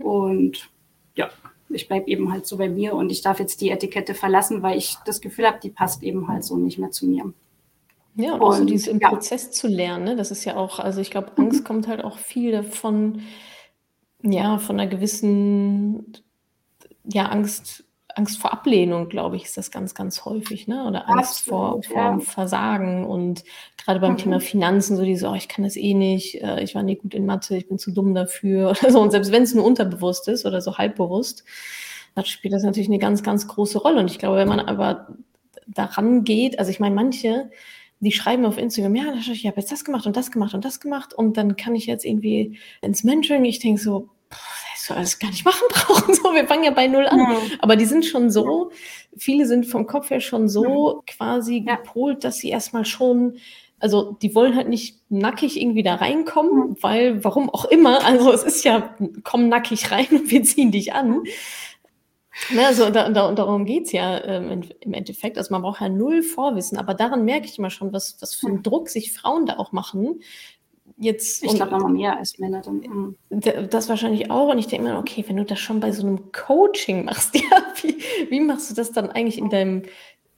[0.01, 0.69] Und
[1.15, 1.31] ja,
[1.69, 4.77] ich bleibe eben halt so bei mir und ich darf jetzt die Etikette verlassen, weil
[4.77, 7.33] ich das Gefühl habe, die passt eben halt so nicht mehr zu mir.
[8.17, 9.09] Ja, und auch so dieses im ja.
[9.09, 10.17] Prozess zu lernen, ne?
[10.17, 11.65] das ist ja auch, also ich glaube, Angst mhm.
[11.65, 13.23] kommt halt auch viel davon,
[14.23, 16.13] ja, von einer gewissen,
[17.05, 17.85] ja, Angst,
[18.17, 20.85] Angst vor Ablehnung, glaube ich, ist das ganz, ganz häufig, ne?
[20.85, 22.19] Oder Angst Absolut, vor, vor ja.
[22.21, 23.45] Versagen und
[23.85, 24.19] gerade beim mhm.
[24.19, 27.15] Thema Finanzen, so diese, oh, ich kann das eh nicht, äh, ich war nie gut
[27.15, 29.01] in Mathe, ich bin zu dumm dafür oder so.
[29.01, 31.45] Und selbst wenn es nur unterbewusst ist oder so halbbewusst,
[32.15, 34.01] dann spielt das natürlich eine ganz, ganz große Rolle.
[34.01, 35.09] Und ich glaube, wenn man aber
[35.67, 37.51] daran geht, also ich meine, manche,
[38.01, 40.81] die schreiben auf Instagram, ja, ich habe jetzt das gemacht und das gemacht und das
[40.81, 43.45] gemacht und dann kann ich jetzt irgendwie ins Mentoring.
[43.45, 44.09] Ich denke so,
[44.83, 46.15] das soll alles gar nicht machen brauchen.
[46.15, 47.19] So, wir fangen ja bei null an.
[47.19, 47.39] Ja.
[47.61, 48.73] Aber die sind schon so,
[49.17, 51.77] viele sind vom Kopf her schon so quasi ja.
[51.77, 53.39] gepolt, dass sie erstmal schon
[53.79, 58.45] also die wollen halt nicht nackig irgendwie da reinkommen, weil warum auch immer, also es
[58.45, 61.25] ist ja, komm nackig rein und wir ziehen dich an.
[62.51, 65.37] Ne, also da, da, darum geht's ja ähm, im Endeffekt.
[65.37, 68.47] Also man braucht ja null Vorwissen, aber daran merke ich immer schon, was, was für
[68.47, 70.21] einen Druck sich Frauen da auch machen,
[70.97, 71.43] jetzt.
[71.43, 73.17] Ich glaube, noch mehr als Männer dann.
[73.71, 74.49] Das wahrscheinlich auch.
[74.49, 77.63] Und ich denke mir, okay, wenn du das schon bei so einem Coaching machst, ja,
[77.83, 77.99] wie,
[78.31, 79.83] wie machst du das dann eigentlich in deinem,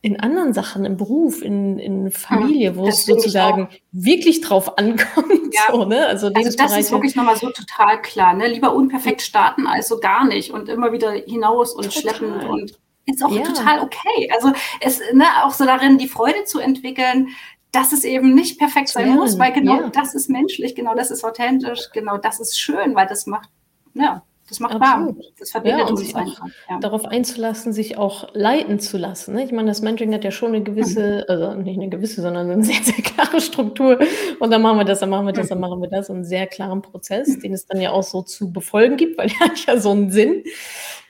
[0.03, 5.55] in anderen Sachen, im Beruf, in, in Familie, wo es sozusagen wirklich drauf ankommt.
[5.55, 5.73] Ja.
[5.73, 6.07] So, ne?
[6.07, 8.35] also, also das ist wirklich nochmal so total klar.
[8.35, 8.49] Ne?
[8.49, 12.15] Lieber unperfekt starten als so gar nicht und immer wieder hinaus und total.
[12.15, 13.43] schleppen und ist auch ja.
[13.43, 14.31] total okay.
[14.33, 17.29] Also es ne, auch so darin, die Freude zu entwickeln,
[17.75, 19.91] dass es eben nicht perfekt sein muss, weil genau ja.
[19.91, 23.51] das ist menschlich, genau das ist authentisch, genau das ist schön, weil das macht,
[23.95, 25.19] ja, das macht warm.
[25.39, 26.47] Das verbindet ja, uns sich einfach.
[26.69, 26.79] Ja.
[26.79, 29.35] Darauf einzulassen, sich auch leiten zu lassen.
[29.35, 29.45] Ne?
[29.45, 31.35] Ich meine, das Mentoring hat ja schon eine gewisse, mhm.
[31.35, 33.99] also nicht eine gewisse, sondern eine sehr, sehr klare Struktur.
[34.41, 36.11] Und dann machen wir das, dann machen wir das, dann machen wir das.
[36.11, 39.29] Und einen sehr klaren Prozess, den es dann ja auch so zu befolgen gibt, weil
[39.41, 40.45] der hat ja so einen Sinn.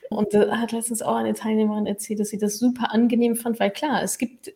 [0.09, 3.71] Und da hat letztens auch eine Teilnehmerin erzählt, dass sie das super angenehm fand, weil
[3.71, 4.53] klar, es gibt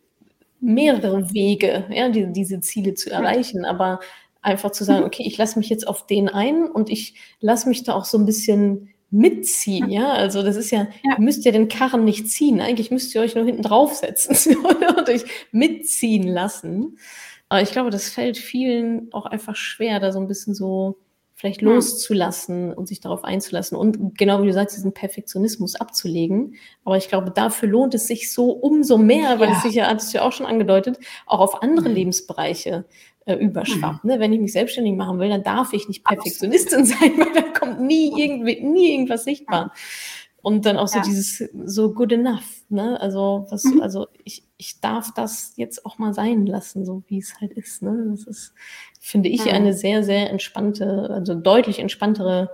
[0.60, 4.00] mehrere Wege, ja, die, diese Ziele zu erreichen, aber
[4.42, 7.82] einfach zu sagen, okay, ich lasse mich jetzt auf den ein und ich lasse mich
[7.82, 11.16] da auch so ein bisschen mitziehen, ja, also das ist ja, ja.
[11.18, 14.56] ihr müsst ja den Karren nicht ziehen, eigentlich müsst ihr euch nur hinten draufsetzen
[14.96, 16.96] und euch mitziehen lassen.
[17.48, 20.98] Aber ich glaube, das fällt vielen auch einfach schwer, da so ein bisschen so
[21.40, 26.54] vielleicht loszulassen und sich darauf einzulassen und genau wie du sagst, diesen Perfektionismus abzulegen.
[26.84, 29.56] Aber ich glaube, dafür lohnt es sich so umso mehr, weil ja.
[29.56, 31.94] es sich ja, hattest du ja auch schon angedeutet, auch auf andere mhm.
[31.94, 32.84] Lebensbereiche
[33.24, 34.04] äh, überschwappt.
[34.04, 34.10] Mhm.
[34.10, 34.20] Ne?
[34.20, 37.80] Wenn ich mich selbstständig machen will, dann darf ich nicht Perfektionistin sein, weil da kommt
[37.80, 39.72] nie irgendwie, nie irgendwas sichtbar.
[40.42, 41.04] Und dann auch so ja.
[41.04, 42.98] dieses so good enough, ne?
[43.00, 43.82] Also was, mhm.
[43.82, 47.82] also ich, ich darf das jetzt auch mal sein lassen, so wie es halt ist.
[47.82, 48.06] Ne?
[48.10, 48.54] Das ist,
[49.00, 49.50] finde ich, mhm.
[49.52, 52.50] eine sehr, sehr entspannte, also deutlich entspanntere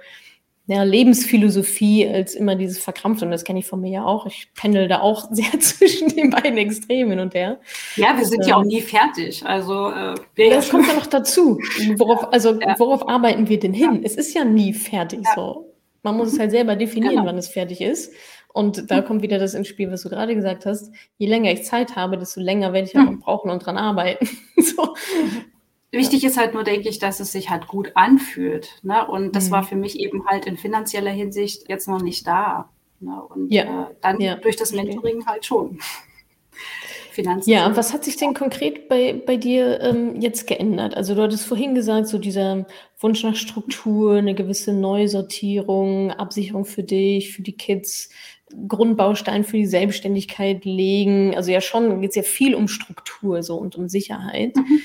[0.68, 3.24] ja, Lebensphilosophie als immer dieses Verkrampfte.
[3.24, 4.26] Und das kenne ich von mir ja auch.
[4.26, 7.60] Ich pendel da auch sehr zwischen den beiden Extremen hin und her.
[7.94, 9.44] Ja, wir sind ähm, ja auch nie fertig.
[9.46, 10.14] Also äh,
[10.50, 11.60] das kommt ja noch dazu.
[11.96, 12.74] Worauf, also ja.
[12.78, 13.96] worauf arbeiten wir denn hin?
[13.96, 14.00] Ja.
[14.02, 15.65] Es ist ja nie fertig so.
[16.06, 17.26] Man muss es halt selber definieren, genau.
[17.26, 18.12] wann es fertig ist.
[18.52, 20.92] Und da kommt wieder das ins Spiel, was du gerade gesagt hast.
[21.18, 23.18] Je länger ich Zeit habe, desto länger werde ich auch mhm.
[23.18, 24.28] brauchen und dran arbeiten.
[24.56, 24.94] so.
[25.90, 28.78] Wichtig ist halt nur, denke ich, dass es sich halt gut anfühlt.
[28.84, 29.04] Ne?
[29.04, 29.50] Und das mhm.
[29.50, 32.70] war für mich eben halt in finanzieller Hinsicht jetzt noch nicht da.
[33.00, 33.20] Ne?
[33.20, 33.64] Und ja.
[33.64, 34.36] äh, dann ja.
[34.36, 35.80] durch das Mentoring halt schon.
[37.16, 37.50] Finanzen.
[37.50, 40.96] Ja, was hat sich denn konkret bei, bei dir ähm, jetzt geändert?
[40.96, 42.66] Also du hattest vorhin gesagt, so dieser
[43.00, 48.10] Wunsch nach Struktur, eine gewisse Neusortierung, Absicherung für dich, für die Kids,
[48.68, 51.34] Grundbaustein für die Selbstständigkeit legen.
[51.34, 54.54] Also ja schon geht es ja viel um Struktur so und um Sicherheit.
[54.54, 54.80] Mhm.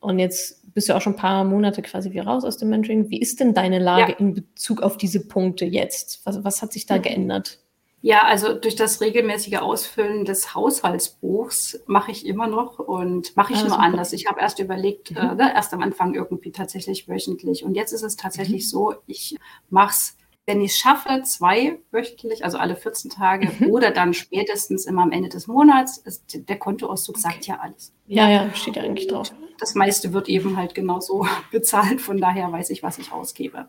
[0.00, 3.10] Und jetzt bist du auch schon ein paar Monate quasi wieder raus aus dem Mentoring.
[3.10, 4.18] Wie ist denn deine Lage ja.
[4.18, 6.22] in Bezug auf diese Punkte jetzt?
[6.24, 7.02] Was, was hat sich da mhm.
[7.02, 7.58] geändert?
[8.04, 13.60] Ja, also durch das regelmäßige Ausfüllen des Haushaltsbuchs mache ich immer noch und mache ich
[13.60, 13.82] ah, nur super.
[13.82, 14.12] anders.
[14.12, 15.16] Ich habe erst überlegt, mhm.
[15.18, 17.62] äh, ne, erst am Anfang irgendwie tatsächlich wöchentlich.
[17.64, 18.68] Und jetzt ist es tatsächlich mhm.
[18.68, 19.36] so, ich
[19.70, 23.70] mache es, wenn ich es schaffe, zwei wöchentlich, also alle 14 Tage mhm.
[23.70, 25.98] oder dann spätestens immer am Ende des Monats.
[25.98, 27.22] Ist, der Kontoauszug okay.
[27.22, 27.94] sagt ja alles.
[28.08, 29.32] Ja, ja, steht ja eigentlich drauf.
[29.60, 32.00] Das meiste wird eben halt genauso bezahlt.
[32.00, 33.68] Von daher weiß ich, was ich ausgebe.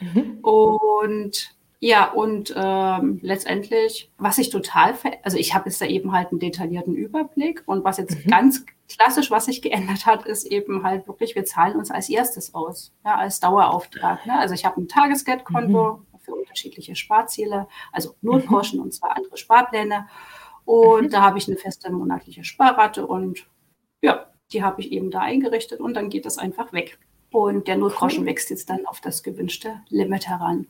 [0.00, 0.38] Mhm.
[0.42, 6.30] Und ja, und ähm, letztendlich, was ich total, also ich habe jetzt da eben halt
[6.30, 8.30] einen detaillierten Überblick und was jetzt mhm.
[8.30, 12.54] ganz klassisch, was sich geändert hat, ist eben halt wirklich, wir zahlen uns als erstes
[12.54, 14.26] aus, ja, als Dauerauftrag.
[14.26, 14.36] Ne?
[14.38, 16.18] Also ich habe ein Tagesgeldkonto mhm.
[16.18, 18.86] für unterschiedliche Sparziele, also Notgroschen mhm.
[18.86, 20.08] und zwei andere Sparpläne
[20.68, 21.10] und mhm.
[21.10, 23.46] da habe ich eine feste monatliche Sparrate und
[24.02, 26.98] ja, die habe ich eben da eingerichtet und dann geht das einfach weg.
[27.30, 30.66] Und der Notgroschen wächst jetzt dann auf das gewünschte Limit heran.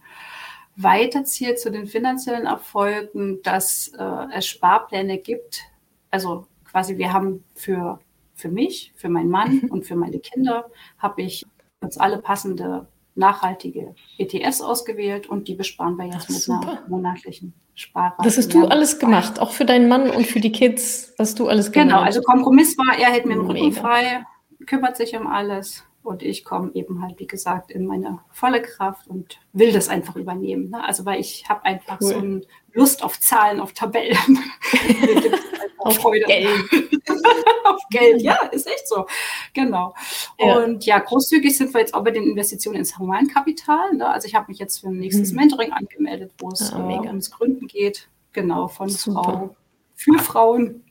[0.79, 5.63] Weiterzieht zu den finanziellen Erfolgen, dass äh, es Sparpläne gibt.
[6.11, 7.99] Also quasi wir haben für,
[8.35, 11.45] für mich, für meinen Mann und für meine Kinder, habe ich
[11.81, 12.87] uns alle passende
[13.17, 18.23] nachhaltige ETFs ausgewählt und die besparen wir jetzt Ach, mit einer monatlichen Sparrate.
[18.23, 21.49] Das hast du alles gemacht, auch für deinen Mann und für die Kids hast du
[21.49, 21.89] alles gemacht.
[21.89, 24.25] Genau, also Kompromiss war, er hält mir den Rücken frei,
[24.67, 29.07] kümmert sich um alles und ich komme eben halt, wie gesagt, in meine volle Kraft
[29.07, 30.71] und will das einfach übernehmen.
[30.71, 30.83] Ne?
[30.83, 32.09] Also weil ich habe einfach cool.
[32.09, 32.41] so eine
[32.73, 34.17] Lust auf Zahlen, auf Tabellen.
[35.79, 36.25] auf Freude.
[36.27, 36.49] Geld.
[37.65, 39.07] auf Geld, ja, ist echt so.
[39.53, 39.95] Genau.
[40.39, 40.59] Ja.
[40.59, 43.95] Und ja, großzügig sind wir jetzt auch bei den Investitionen ins Humankapital.
[43.95, 44.09] Ne?
[44.09, 45.37] Also ich habe mich jetzt für ein nächstes hm.
[45.37, 48.09] Mentoring angemeldet, wo es ah, äh, ums Gründen geht.
[48.33, 49.23] Genau, von Super.
[49.23, 49.57] Frau
[49.95, 50.85] für Frauen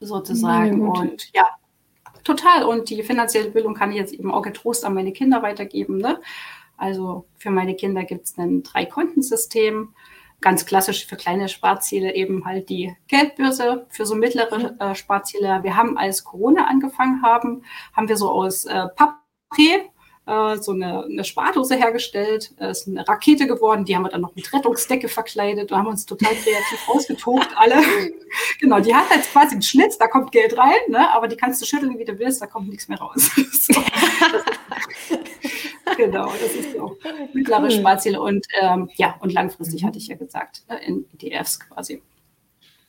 [0.00, 0.88] sozusagen.
[0.88, 1.46] Und ja,
[2.24, 2.64] total.
[2.64, 5.98] Und die finanzielle Bildung kann ich jetzt eben auch getrost an meine Kinder weitergeben.
[5.98, 6.20] Ne?
[6.76, 9.94] Also für meine Kinder gibt es ein Drei-Kontensystem.
[10.40, 13.86] Ganz klassisch für kleine Sparziele eben halt die Geldbörse.
[13.90, 18.64] Für so mittlere äh, Sparziele, wir haben als Corona angefangen haben, haben wir so aus
[18.64, 19.80] äh, Papier
[20.28, 22.52] äh, so eine, eine Spardose hergestellt.
[22.58, 25.70] Äh, ist eine Rakete geworden, die haben wir dann noch mit Rettungsdecke verkleidet.
[25.70, 27.76] Da haben wir uns total kreativ ausgetobt, alle.
[28.60, 31.10] genau, die hat jetzt quasi einen Schlitz, da kommt Geld rein, ne?
[31.10, 33.30] aber die kannst du schütteln, wie du willst, da kommt nichts mehr raus.
[33.52, 33.82] so,
[35.96, 36.98] genau, das ist so
[37.32, 42.02] mittlere Sparziele und ähm, ja, und langfristig hatte ich ja gesagt, ne, in ETFs quasi.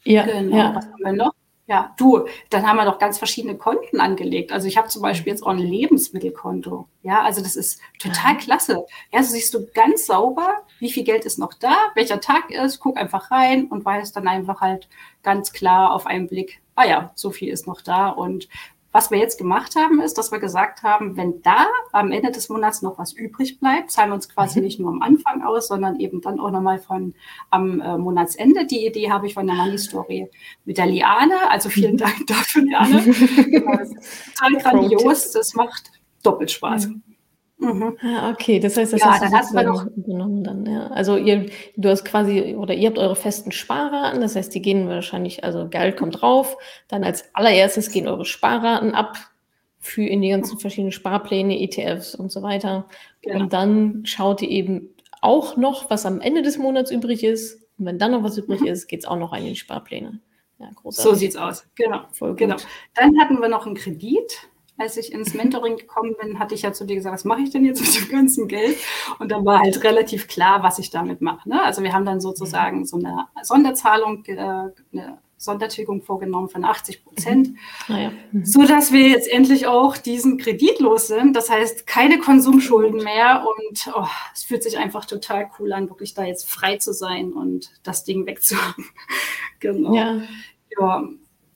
[0.03, 0.57] Ja, genau.
[0.57, 0.75] Ja.
[0.75, 1.33] Was haben wir noch?
[1.69, 4.51] Ja, du, dann haben wir doch ganz verschiedene Konten angelegt.
[4.51, 6.87] Also ich habe zum Beispiel jetzt auch ein Lebensmittelkonto.
[7.03, 8.87] Ja, also das ist total klasse.
[9.13, 12.79] Ja, so siehst du ganz sauber, wie viel Geld ist noch da, welcher Tag ist,
[12.79, 14.89] guck einfach rein und weiß dann einfach halt
[15.21, 18.49] ganz klar auf einen Blick, ah ja, so viel ist noch da und
[18.91, 22.49] was wir jetzt gemacht haben, ist, dass wir gesagt haben, wenn da am Ende des
[22.49, 24.65] Monats noch was übrig bleibt, zahlen wir uns quasi mhm.
[24.65, 27.13] nicht nur am Anfang aus, sondern eben dann auch nochmal von
[27.51, 28.65] am äh, Monatsende.
[28.65, 30.29] Die Idee habe ich von der Money Story
[30.65, 31.49] mit der Liane.
[31.49, 31.97] Also vielen mhm.
[31.97, 32.99] Dank dafür, Liane.
[33.07, 35.31] ist total grandios.
[35.31, 35.91] Das macht
[36.23, 36.87] doppelt Spaß.
[36.87, 37.03] Mhm.
[37.59, 37.97] Mhm.
[38.01, 40.87] Ah, okay, das heißt, das ja, hast dann hast du noch genommen dann, ja.
[40.87, 44.87] Also ihr, du hast quasi, oder ihr habt eure festen Sparraten, das heißt, die gehen
[44.87, 49.17] wahrscheinlich, also Geld kommt drauf, dann als allererstes gehen eure Sparraten ab
[49.79, 52.85] für in die ganzen verschiedenen Sparpläne, ETFs und so weiter.
[53.21, 53.41] Genau.
[53.41, 54.89] Und dann schaut ihr eben
[55.21, 57.61] auch noch, was am Ende des Monats übrig ist.
[57.77, 58.67] Und wenn dann noch was übrig mhm.
[58.67, 60.19] ist, geht es auch noch in die Sparpläne.
[60.59, 60.69] Ja.
[60.85, 61.65] So sieht's aus.
[61.75, 62.01] Genau.
[62.11, 62.55] Voll genau.
[62.55, 62.65] gut.
[62.65, 62.71] Genau.
[62.95, 66.73] Dann hatten wir noch einen Kredit als ich ins Mentoring gekommen bin, hatte ich ja
[66.73, 68.77] zu dir gesagt, was mache ich denn jetzt mit dem ganzen Geld?
[69.19, 71.47] Und dann war halt relativ klar, was ich damit mache.
[71.47, 71.61] Ne?
[71.63, 77.49] Also wir haben dann sozusagen so eine Sonderzahlung, äh, eine Sondertilgung vorgenommen von 80 Prozent,
[77.87, 77.95] mhm.
[77.95, 78.11] ja.
[78.31, 78.45] mhm.
[78.45, 81.35] so dass wir jetzt endlich auch diesen Kredit los sind.
[81.35, 86.13] Das heißt, keine Konsumschulden mehr und oh, es fühlt sich einfach total cool an, wirklich
[86.13, 88.85] da jetzt frei zu sein und das Ding wegzuhaben.
[89.59, 89.95] genau.
[89.95, 90.21] Ja.
[90.77, 91.03] ja.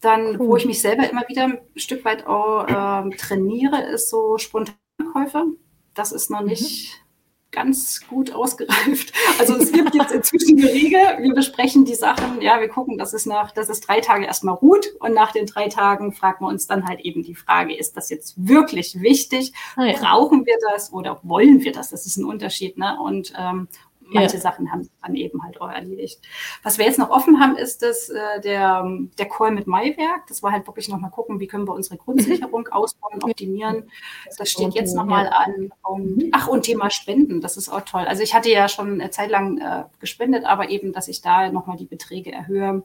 [0.03, 0.47] Dann, cool.
[0.49, 5.45] wo ich mich selber immer wieder ein Stück weit auch ähm, trainiere, ist so Spontankäufe.
[5.93, 7.51] Das ist noch nicht mhm.
[7.51, 9.13] ganz gut ausgereift.
[9.39, 13.13] Also es gibt jetzt inzwischen eine Regel, wir besprechen die Sachen, ja, wir gucken, dass
[13.13, 16.49] es nach, dass es drei Tage erstmal ruht und nach den drei Tagen fragen wir
[16.49, 19.53] uns dann halt eben die Frage, ist das jetzt wirklich wichtig?
[19.75, 19.97] Ah, ja.
[19.97, 21.89] Brauchen wir das oder wollen wir das?
[21.89, 22.99] Das ist ein Unterschied, ne?
[23.01, 23.67] Und ähm,
[24.07, 24.41] manche ja.
[24.41, 26.21] Sachen haben dann eben halt auch erledigt.
[26.63, 28.87] Was wir jetzt noch offen haben, ist das, äh, der,
[29.17, 30.27] der Call mit Maiwerk.
[30.27, 33.89] Das war halt wirklich nochmal gucken, wie können wir unsere Grundsicherung ausbauen, optimieren.
[34.37, 35.71] Das steht jetzt nochmal an.
[35.83, 36.29] Und, mhm.
[36.31, 38.05] ach, und Thema Spenden, das ist auch toll.
[38.05, 41.51] Also ich hatte ja schon eine Zeit lang äh, gespendet, aber eben, dass ich da
[41.51, 42.83] nochmal die Beträge erhöhe,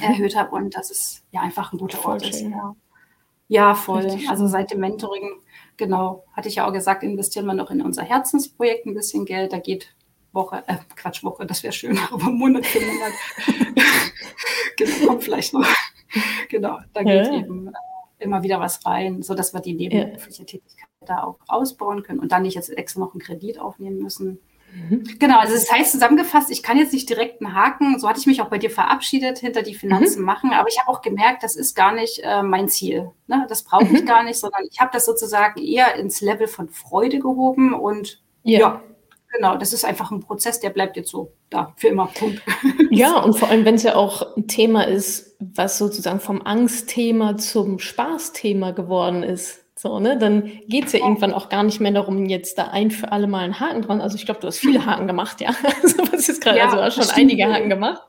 [0.00, 2.40] erhöht habe und das ist ja einfach ein guter Ort ist.
[2.42, 2.74] Ja.
[3.48, 4.18] ja, voll.
[4.28, 5.42] Also seit dem Mentoring
[5.76, 9.52] genau, hatte ich ja auch gesagt, investieren wir noch in unser Herzensprojekt ein bisschen Geld.
[9.52, 9.94] Da geht
[10.32, 13.12] Woche, äh, Quatsch, Woche, das wäre schön, aber Monat für Monat.
[14.76, 15.66] genau, kommt vielleicht noch.
[16.48, 17.34] genau, da geht ja.
[17.34, 17.72] eben äh,
[18.18, 20.46] immer wieder was rein, sodass wir die nebenberufliche ja.
[20.46, 24.38] Tätigkeit da auch ausbauen können und dann nicht jetzt extra noch einen Kredit aufnehmen müssen.
[24.72, 25.04] Mhm.
[25.18, 28.26] Genau, also das heißt zusammengefasst, ich kann jetzt nicht direkt einen Haken, so hatte ich
[28.26, 30.26] mich auch bei dir verabschiedet, hinter die Finanzen mhm.
[30.26, 33.10] machen, aber ich habe auch gemerkt, das ist gar nicht äh, mein Ziel.
[33.26, 33.44] Ne?
[33.48, 34.06] Das brauche ich mhm.
[34.06, 38.60] gar nicht, sondern ich habe das sozusagen eher ins Level von Freude gehoben und ja,
[38.60, 38.82] ja
[39.32, 42.06] Genau, das ist einfach ein Prozess, der bleibt jetzt so da für immer.
[42.06, 42.42] Punkt.
[42.90, 47.38] Ja, und vor allem, wenn es ja auch ein Thema ist, was sozusagen vom Angstthema
[47.38, 49.64] zum Spaßthema geworden ist.
[49.74, 50.18] So, ne?
[50.18, 53.26] Dann geht es ja irgendwann auch gar nicht mehr darum, jetzt da ein für alle
[53.26, 54.02] Mal einen Haken dran.
[54.02, 55.54] Also ich glaube, du hast viele Haken gemacht, ja.
[55.82, 58.02] Also was ist gerade, ja, also hast schon einige Haken gemacht.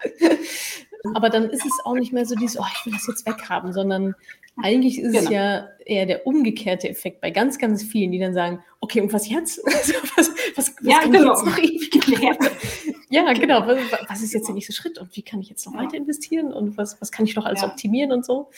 [1.16, 3.72] Aber dann ist es auch nicht mehr so dieses, oh, ich will das jetzt weghaben,
[3.72, 4.16] sondern
[4.62, 5.26] eigentlich ist genau.
[5.26, 9.12] es ja eher der umgekehrte Effekt bei ganz, ganz vielen, die dann sagen, okay, und
[9.12, 9.60] was jetzt?
[9.66, 11.34] Was, was, was ja, kann genau.
[11.58, 12.30] ich jetzt noch
[13.10, 13.66] Ja, genau.
[13.66, 16.54] Was, was, ist jetzt der nächste Schritt und wie kann ich jetzt noch weiter investieren
[16.54, 17.68] und was, was kann ich noch alles ja.
[17.68, 18.50] optimieren und so?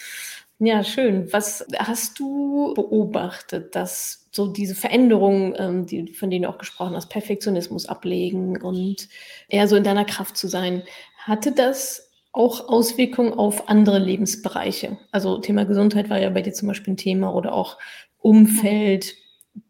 [0.60, 1.32] Ja, schön.
[1.34, 6.96] Was hast du beobachtet, dass so diese Veränderungen, ähm, die, von denen du auch gesprochen
[6.96, 9.10] hast, Perfektionismus ablegen und
[9.50, 10.84] eher so in deiner Kraft zu sein,
[11.18, 12.05] hatte das
[12.36, 14.98] auch Auswirkungen auf andere Lebensbereiche?
[15.12, 17.78] Also Thema Gesundheit war ja bei dir zum Beispiel ein Thema oder auch
[18.20, 19.16] Umfeld,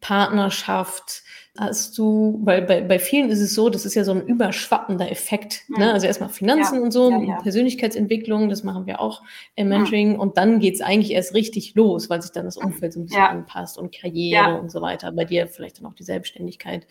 [0.00, 1.22] Partnerschaft,
[1.58, 5.10] hast du, weil bei, bei vielen ist es so, das ist ja so ein überschwappender
[5.10, 5.62] Effekt.
[5.68, 5.76] Ne?
[5.76, 5.84] Mhm.
[5.84, 5.92] Ne?
[5.92, 6.80] Also erstmal Finanzen ja.
[6.82, 7.36] und so, ja, ja.
[7.40, 9.22] Persönlichkeitsentwicklung, das machen wir auch
[9.54, 10.14] im Mentoring.
[10.14, 10.20] Mhm.
[10.20, 13.04] Und dann geht es eigentlich erst richtig los, weil sich dann das Umfeld so ein
[13.04, 15.12] bisschen anpasst und Karriere und so weiter.
[15.12, 16.86] Bei dir vielleicht dann auch die Selbstständigkeit.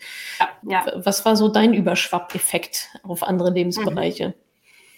[0.94, 4.28] Was war so dein Überschwappeffekt auf andere Lebensbereiche?
[4.28, 4.45] Mhm.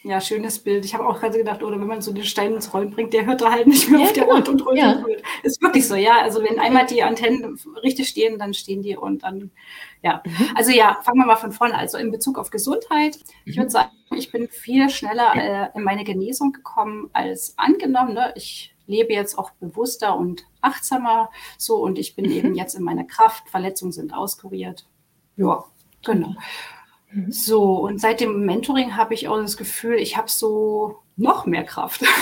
[0.09, 0.87] Ja, schönes Bild.
[0.87, 3.27] Ich habe auch gerade gedacht, oder wenn man so den Stein ins Rollen bringt, der
[3.27, 5.05] hört da halt nicht mehr ja, auf der Rund und Rund ja.
[5.43, 6.23] Ist wirklich so, ja.
[6.23, 9.51] Also wenn einmal die Antennen richtig stehen, dann stehen die und dann,
[10.03, 10.23] ja.
[10.25, 10.49] Mhm.
[10.55, 11.77] Also ja, fangen wir mal von vorne.
[11.77, 13.71] Also in Bezug auf Gesundheit, ich würde mhm.
[13.71, 18.15] sagen, ich bin viel schneller äh, in meine Genesung gekommen als angenommen.
[18.15, 18.33] Ne?
[18.35, 22.33] Ich lebe jetzt auch bewusster und achtsamer so und ich bin mhm.
[22.33, 23.51] eben jetzt in meiner Kraft.
[23.51, 24.87] Verletzungen sind auskuriert.
[25.37, 25.65] Ja,
[26.03, 26.35] genau.
[27.11, 27.33] Mhm.
[27.33, 31.65] So, und seit dem Mentoring habe ich auch das Gefühl, ich habe so noch mehr
[31.65, 32.05] Kraft.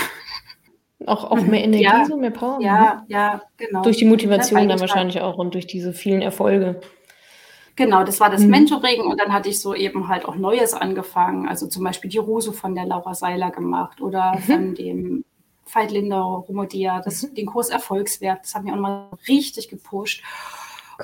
[1.05, 2.59] Auch, auch mehr Energie, ja, so mehr Power?
[2.61, 3.13] Ja, mhm.
[3.13, 3.83] ja, genau.
[3.83, 6.81] Durch die Motivation ja, dann wahrscheinlich auch und durch diese vielen Erfolge.
[7.77, 8.51] Genau, das war das mhm.
[8.51, 11.47] Mentoring und dann hatte ich so eben halt auch Neues angefangen.
[11.47, 14.41] Also zum Beispiel die Ruso von der Laura Seiler gemacht oder mhm.
[14.41, 15.25] von dem
[15.71, 17.35] Veit Lindau, Romodia, das, mhm.
[17.35, 18.41] den Kurs Erfolgswert.
[18.43, 20.23] Das hat mich auch nochmal richtig gepusht.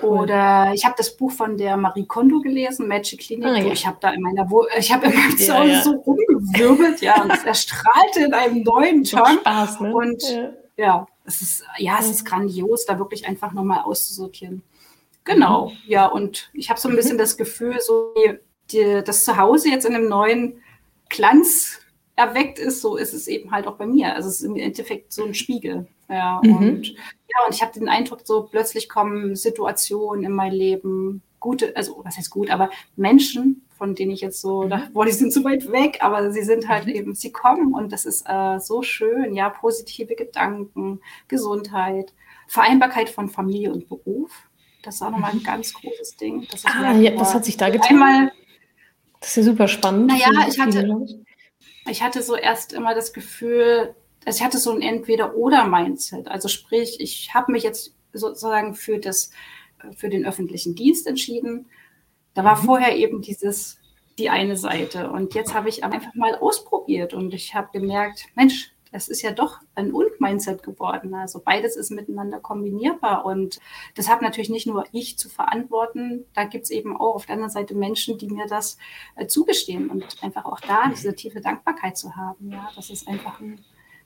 [0.01, 0.21] Cool.
[0.21, 3.47] Oder ich habe das Buch von der Marie Kondo gelesen, Magic Clinic.
[3.47, 3.73] Ah, ja.
[3.73, 5.83] Ich habe da in meiner, Wo ich habe immer ja, Zuhause ja.
[5.83, 9.39] so rumgewirbelt, ja, und es erstrahlte in einem neuen Ton.
[9.41, 9.95] Spaß, ne?
[9.95, 10.23] Und
[10.77, 11.07] ja.
[11.27, 14.63] es ist, ja, es ist grandios, da wirklich einfach nochmal auszusortieren.
[15.25, 15.77] Genau, mhm.
[15.87, 17.21] ja, und ich habe so ein bisschen mhm.
[17.21, 18.15] das Gefühl, so
[18.71, 20.63] die, das Zuhause jetzt in einem neuen
[21.09, 21.81] Glanz
[22.17, 24.15] erweckt ist, so ist es eben halt auch bei mir.
[24.15, 25.87] Also es ist im Endeffekt so ein Spiegel.
[26.09, 26.57] Ja, mhm.
[26.57, 26.95] und,
[27.33, 32.01] ja, und ich habe den Eindruck, so plötzlich kommen Situationen in mein Leben, gute, also
[32.05, 34.71] was heißt gut, aber Menschen, von denen ich jetzt so mhm.
[34.71, 36.93] dachte, boah, die sind so weit weg, aber sie sind halt mhm.
[36.93, 42.15] eben, sie kommen und das ist äh, so schön, ja, positive Gedanken, Gesundheit,
[42.47, 44.31] Vereinbarkeit von Familie und Beruf.
[44.83, 45.45] Das ist auch nochmal ein mhm.
[45.45, 46.47] ganz großes Ding.
[46.65, 47.91] ah, merke, ja, was hat sich da getan?
[47.91, 48.33] Einmal,
[49.21, 50.09] das ist ja super spannend.
[50.09, 51.07] Naja, ich hatte,
[51.89, 56.29] ich hatte so erst immer das Gefühl, also ich hatte so ein Entweder-Oder-Mindset.
[56.29, 59.31] Also sprich, ich habe mich jetzt sozusagen für das,
[59.97, 61.67] für den öffentlichen Dienst entschieden.
[62.35, 62.67] Da war mhm.
[62.67, 63.79] vorher eben dieses,
[64.19, 65.11] die eine Seite.
[65.11, 69.33] Und jetzt habe ich einfach mal ausprobiert und ich habe gemerkt, Mensch, es ist ja
[69.33, 71.15] doch ein Und-Mindset geworden.
[71.15, 73.25] Also beides ist miteinander kombinierbar.
[73.25, 73.59] Und
[73.95, 76.27] das habe natürlich nicht nur ich zu verantworten.
[76.35, 78.77] Da gibt es eben auch auf der anderen Seite Menschen, die mir das
[79.17, 82.53] äh, zugestehen und einfach auch da diese tiefe Dankbarkeit zu haben.
[82.53, 83.65] Ja, das ist einfach ein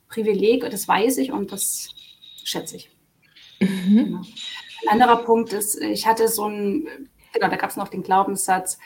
[0.09, 1.89] Privileg, das weiß ich und das
[2.43, 2.89] schätze ich.
[3.59, 4.05] Mhm.
[4.05, 4.21] Genau.
[4.87, 6.87] Ein anderer Punkt ist, ich hatte so ein,
[7.33, 8.77] genau, da gab es noch den Glaubenssatz,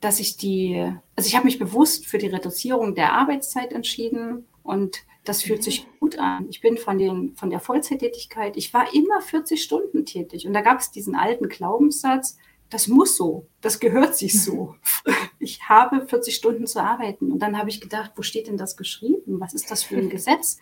[0.00, 5.04] dass ich die, also ich habe mich bewusst für die Reduzierung der Arbeitszeit entschieden und
[5.24, 6.46] das fühlt sich gut an.
[6.48, 10.46] Ich bin von, den, von der Vollzeittätigkeit, ich war immer 40 Stunden tätig.
[10.46, 12.38] Und da gab es diesen alten Glaubenssatz,
[12.70, 14.76] das muss so, das gehört sich so.
[15.40, 17.32] Ich habe 40 Stunden zu arbeiten.
[17.32, 19.40] Und dann habe ich gedacht, wo steht denn das geschrieben?
[19.40, 20.58] Was ist das für ein Gesetz?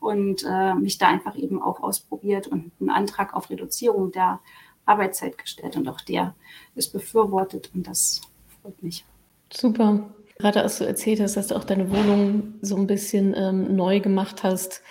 [0.00, 4.40] Und äh, mich da einfach eben auch ausprobiert und einen Antrag auf Reduzierung der
[4.86, 5.76] Arbeitszeit gestellt.
[5.76, 6.34] Und auch der
[6.74, 8.20] ist befürwortet und das
[8.62, 9.04] freut mich.
[9.52, 10.10] Super.
[10.38, 14.00] Gerade als du erzählt hast, dass du auch deine Wohnung so ein bisschen ähm, neu
[14.00, 14.82] gemacht hast,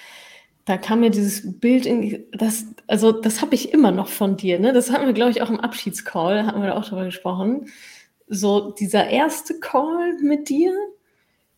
[0.65, 4.59] da kam mir dieses Bild in, das, also das habe ich immer noch von dir,
[4.59, 4.71] ne?
[4.71, 7.65] Das hatten wir, glaube ich, auch im Abschiedscall, hatten wir da auch drüber gesprochen.
[8.29, 10.71] So dieser erste Call mit dir,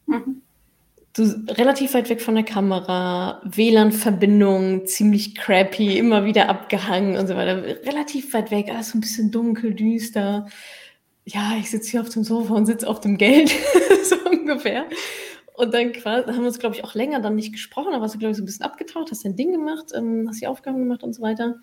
[0.08, 0.42] mhm.
[1.14, 7.36] du relativ weit weg von der Kamera, WLAN-Verbindung, ziemlich crappy, immer wieder abgehangen und so
[7.36, 10.48] weiter, relativ weit weg, alles so ein bisschen dunkel, düster
[11.26, 13.50] ja, ich sitze hier auf dem Sofa und sitze auf dem Geld,
[14.04, 14.86] so ungefähr.
[15.54, 18.16] Und dann quasi, haben wir uns, glaube ich, auch länger dann nicht gesprochen, aber hast
[18.16, 20.80] du, glaube ich, so ein bisschen abgetaucht, hast dein Ding gemacht, ähm, hast die Aufgaben
[20.80, 21.60] gemacht und so weiter.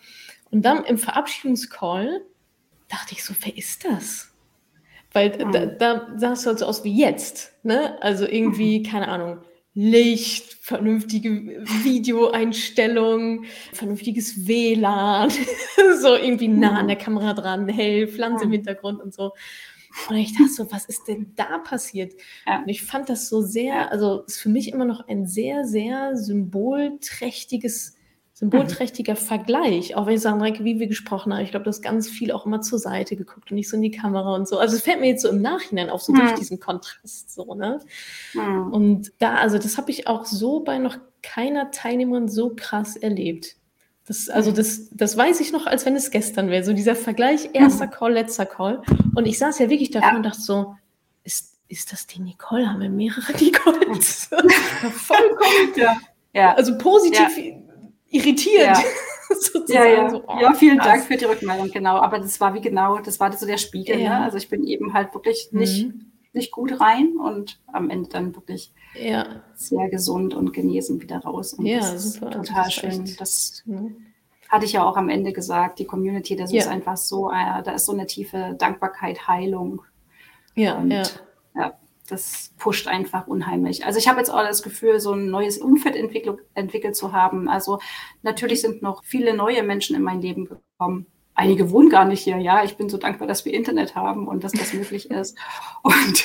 [0.50, 2.22] Und dann im Verabschiedungscall
[2.88, 4.27] dachte ich so, wer ist das?
[5.12, 5.52] Weil mhm.
[5.52, 8.00] da, da sahst du halt so aus wie jetzt, ne?
[8.02, 9.38] Also irgendwie, keine Ahnung,
[9.74, 11.30] Licht, vernünftige
[11.84, 15.30] Videoeinstellungen, vernünftiges WLAN,
[16.00, 19.32] so irgendwie nah an der Kamera dran, hell, Pflanze im Hintergrund und so.
[20.08, 22.14] Und ich dachte so, was ist denn da passiert?
[22.46, 22.60] Ja.
[22.60, 26.16] Und ich fand das so sehr, also ist für mich immer noch ein sehr, sehr
[26.16, 27.97] symbolträchtiges
[28.38, 29.18] symbolträchtiger mhm.
[29.18, 32.08] Vergleich, auch wenn ich sage, Renke, wie wir gesprochen haben, ich glaube, du hast ganz
[32.08, 34.60] viel auch immer zur Seite geguckt und nicht so in die Kamera und so.
[34.60, 36.18] Also es fällt mir jetzt so im Nachhinein auf, so mhm.
[36.18, 37.80] durch diesen Kontrast so, ne?
[38.34, 38.72] Mhm.
[38.72, 43.56] Und da, also das habe ich auch so bei noch keiner Teilnehmerin so krass erlebt.
[44.06, 46.62] Das, also das, das weiß ich noch, als wenn es gestern wäre.
[46.62, 47.90] So dieser Vergleich, erster mhm.
[47.90, 48.82] Call, letzter Call.
[49.16, 50.16] Und ich saß ja wirklich davor ja.
[50.16, 50.76] und dachte so,
[51.24, 52.70] ist, ist das die Nicole?
[52.70, 54.30] Haben wir mehrere Nicoles?
[54.92, 55.72] Vollkommen.
[55.74, 55.96] Ja.
[56.32, 56.54] ja.
[56.54, 57.67] Also positiv ja
[58.10, 58.76] irritiert.
[58.76, 58.82] Ja.
[59.68, 60.10] ja, ja.
[60.10, 60.78] So, oh, ja, vielen.
[60.78, 61.96] Dank für die Rückmeldung, genau.
[61.96, 64.00] Aber das war wie genau, das war so der Spiegel.
[64.00, 64.20] Ja.
[64.20, 64.24] Ne?
[64.24, 65.60] Also ich bin eben halt wirklich mhm.
[65.60, 65.86] nicht,
[66.32, 69.42] nicht gut rein und am Ende dann wirklich ja.
[69.54, 71.54] sehr gesund und genesen wieder raus.
[71.54, 72.28] Und ja, das super.
[72.28, 73.04] Ist total das schön.
[73.04, 73.20] Echt.
[73.20, 73.96] Das mhm.
[74.48, 77.72] hatte ich ja auch am Ende gesagt, die Community, das ist einfach so, äh, da
[77.72, 79.82] ist so eine tiefe Dankbarkeit, Heilung.
[80.54, 81.02] Ja, und, ja.
[81.54, 81.78] ja
[82.08, 83.84] das pusht einfach unheimlich.
[83.84, 87.48] Also ich habe jetzt auch das Gefühl, so ein neues Umfeld entwickelt, entwickelt zu haben.
[87.48, 87.80] Also
[88.22, 91.06] natürlich sind noch viele neue Menschen in mein Leben gekommen.
[91.34, 92.38] Einige wohnen gar nicht hier.
[92.38, 95.38] Ja, ich bin so dankbar, dass wir Internet haben und dass das möglich ist.
[95.82, 96.24] Und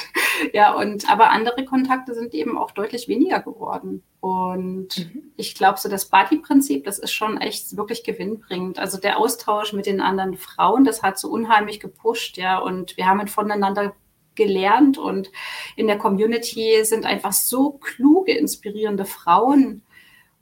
[0.53, 4.01] ja, und aber andere Kontakte sind eben auch deutlich weniger geworden.
[4.21, 5.33] Und mhm.
[5.35, 8.79] ich glaube, so das Buddy-Prinzip, das ist schon echt wirklich gewinnbringend.
[8.79, 12.57] Also der Austausch mit den anderen Frauen, das hat so unheimlich gepusht, ja.
[12.57, 13.93] Und wir haben voneinander
[14.35, 15.31] gelernt und
[15.75, 19.81] in der Community sind einfach so kluge, inspirierende Frauen.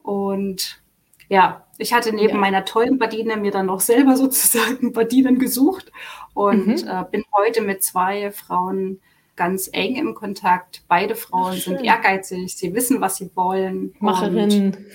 [0.04, 0.82] Und
[1.30, 2.40] ja, ich hatte neben ja.
[2.40, 5.92] meiner tollen Badine mir dann noch selber sozusagen Badinen gesucht
[6.34, 6.88] und mhm.
[6.88, 9.00] äh, bin heute mit zwei Frauen
[9.36, 10.84] ganz eng im Kontakt.
[10.88, 13.94] Beide Frauen sind ehrgeizig, sie wissen, was sie wollen.
[14.00, 14.86] Macherinnen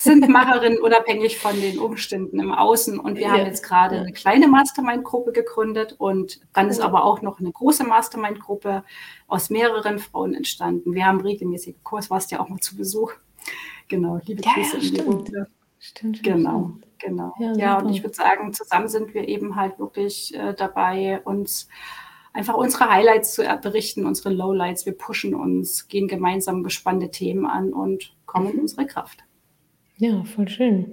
[0.00, 2.98] sind Macherinnen unabhängig von den Umständen im Außen.
[2.98, 4.00] Und wir ja, haben jetzt gerade ja.
[4.02, 8.82] eine kleine Mastermind-Gruppe gegründet und dann ist aber auch noch eine große Mastermind-Gruppe
[9.28, 10.94] aus mehreren Frauen entstanden.
[10.94, 13.12] Wir haben regelmäßig Kurs, warst ja auch mal zu Besuch.
[13.88, 15.46] Genau, liebe ja, Grüße in die Runde.
[15.78, 16.98] Stimmt, genau, stimmt.
[16.98, 17.34] genau.
[17.38, 21.68] Ja, ja, und ich würde sagen, zusammen sind wir eben halt wirklich äh, dabei, uns
[22.32, 24.86] einfach unsere Highlights zu berichten, unsere Lowlights.
[24.86, 28.62] Wir pushen uns, gehen gemeinsam gespannte Themen an und kommen in mhm.
[28.62, 29.20] unsere Kraft.
[29.96, 30.92] Ja, voll schön.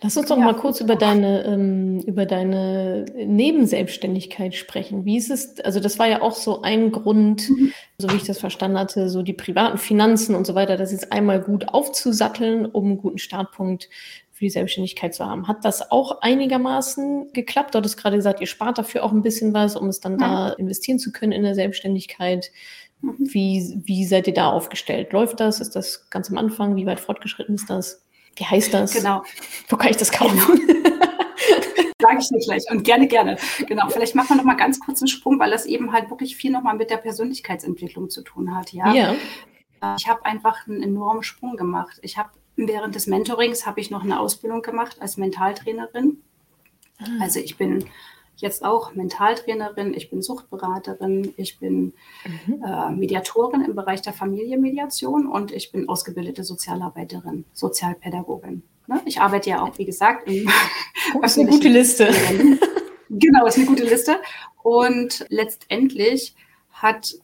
[0.00, 0.44] Lass uns doch ja.
[0.44, 5.04] mal kurz über deine, ähm, über deine Nebenselbstständigkeit sprechen.
[5.04, 7.72] Wie ist es, also das war ja auch so ein Grund, mhm.
[7.98, 11.12] so wie ich das verstanden hatte, so die privaten Finanzen und so weiter, das jetzt
[11.12, 13.88] einmal gut aufzusatteln, um einen guten Startpunkt
[14.36, 15.48] für die Selbstständigkeit zu haben.
[15.48, 17.74] Hat das auch einigermaßen geklappt?
[17.74, 20.18] Du hattest gerade gesagt, ihr spart dafür auch ein bisschen was, um es dann mhm.
[20.18, 22.50] da investieren zu können in der Selbstständigkeit.
[23.00, 23.14] Mhm.
[23.18, 25.14] Wie, wie seid ihr da aufgestellt?
[25.14, 25.60] Läuft das?
[25.60, 26.76] Ist das ganz am Anfang?
[26.76, 28.04] Wie weit fortgeschritten ist das?
[28.36, 28.92] Wie heißt das?
[28.92, 29.22] Genau.
[29.68, 30.38] Wo kann ich das kaufen?
[30.38, 30.86] Genau.
[31.98, 33.36] Sage ich dir gleich und gerne, gerne.
[33.66, 36.36] Genau, vielleicht machen wir noch mal ganz kurz einen Sprung, weil das eben halt wirklich
[36.36, 38.72] viel noch mal mit der Persönlichkeitsentwicklung zu tun hat.
[38.74, 38.92] Ja.
[38.92, 39.16] ja.
[39.98, 41.98] Ich habe einfach einen enormen Sprung gemacht.
[42.02, 46.22] Ich habe während des Mentorings habe ich noch eine Ausbildung gemacht als Mentaltrainerin.
[46.98, 47.04] Ah.
[47.20, 47.84] Also ich bin
[48.36, 51.94] jetzt auch Mentaltrainerin, ich bin Suchtberaterin, ich bin
[52.46, 52.62] mhm.
[52.62, 58.62] äh, Mediatorin im Bereich der Familienmediation und ich bin ausgebildete Sozialarbeiterin, Sozialpädagogin.
[58.86, 59.00] Ne?
[59.04, 60.50] Ich arbeite ja auch, wie gesagt, im
[61.20, 62.10] Das ist eine gute Liste.
[63.10, 64.20] genau, ist eine gute Liste.
[64.62, 66.34] Und letztendlich
[66.72, 67.14] hat,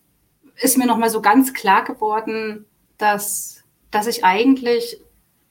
[0.56, 2.64] ist mir nochmal so ganz klar geworden,
[2.96, 5.00] dass, dass ich eigentlich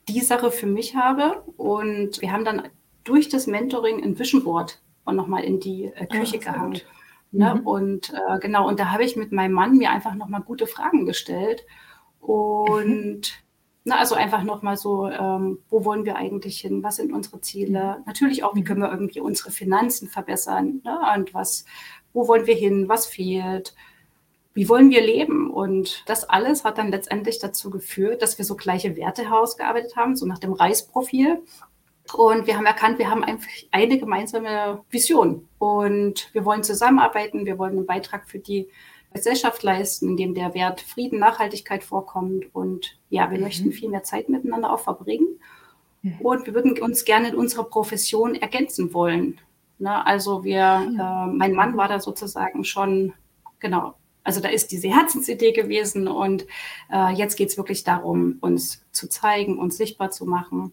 [0.08, 1.42] die Sache für mich habe.
[1.56, 2.68] Und wir haben dann
[3.04, 6.80] durch das Mentoring ein Vision Board und nochmal in die äh, Küche ja, gehangen.
[7.32, 7.54] Ne?
[7.54, 7.66] Mhm.
[7.66, 11.06] Und äh, genau, und da habe ich mit meinem Mann mir einfach nochmal gute Fragen
[11.06, 11.64] gestellt.
[12.20, 13.20] Und mhm.
[13.84, 16.82] na, also einfach nochmal so, ähm, wo wollen wir eigentlich hin?
[16.82, 17.96] Was sind unsere Ziele?
[17.98, 18.04] Mhm.
[18.06, 20.82] Natürlich auch, wie können wir irgendwie unsere Finanzen verbessern?
[20.84, 20.98] Ne?
[21.16, 21.64] Und was,
[22.12, 22.88] wo wollen wir hin?
[22.88, 23.74] Was fehlt?
[24.54, 25.50] Wie wollen wir leben?
[25.50, 30.16] Und das alles hat dann letztendlich dazu geführt, dass wir so gleiche Werte herausgearbeitet haben,
[30.16, 31.42] so nach dem Reisprofil.
[32.14, 35.48] Und wir haben erkannt, wir haben einfach eine gemeinsame Vision.
[35.58, 38.68] Und wir wollen zusammenarbeiten, wir wollen einen Beitrag für die
[39.14, 42.54] Gesellschaft leisten, in dem der Wert Frieden, Nachhaltigkeit vorkommt.
[42.54, 43.44] Und ja, wir mhm.
[43.44, 45.40] möchten viel mehr Zeit miteinander auch verbringen.
[46.02, 46.20] Mhm.
[46.20, 49.40] Und wir würden uns gerne in unserer Profession ergänzen wollen.
[49.78, 50.04] Ne?
[50.04, 53.14] Also wir, äh, mein Mann war da sozusagen schon,
[53.58, 53.94] genau,
[54.24, 56.46] also da ist diese Herzensidee gewesen und
[56.92, 60.72] äh, jetzt geht es wirklich darum, uns zu zeigen, uns sichtbar zu machen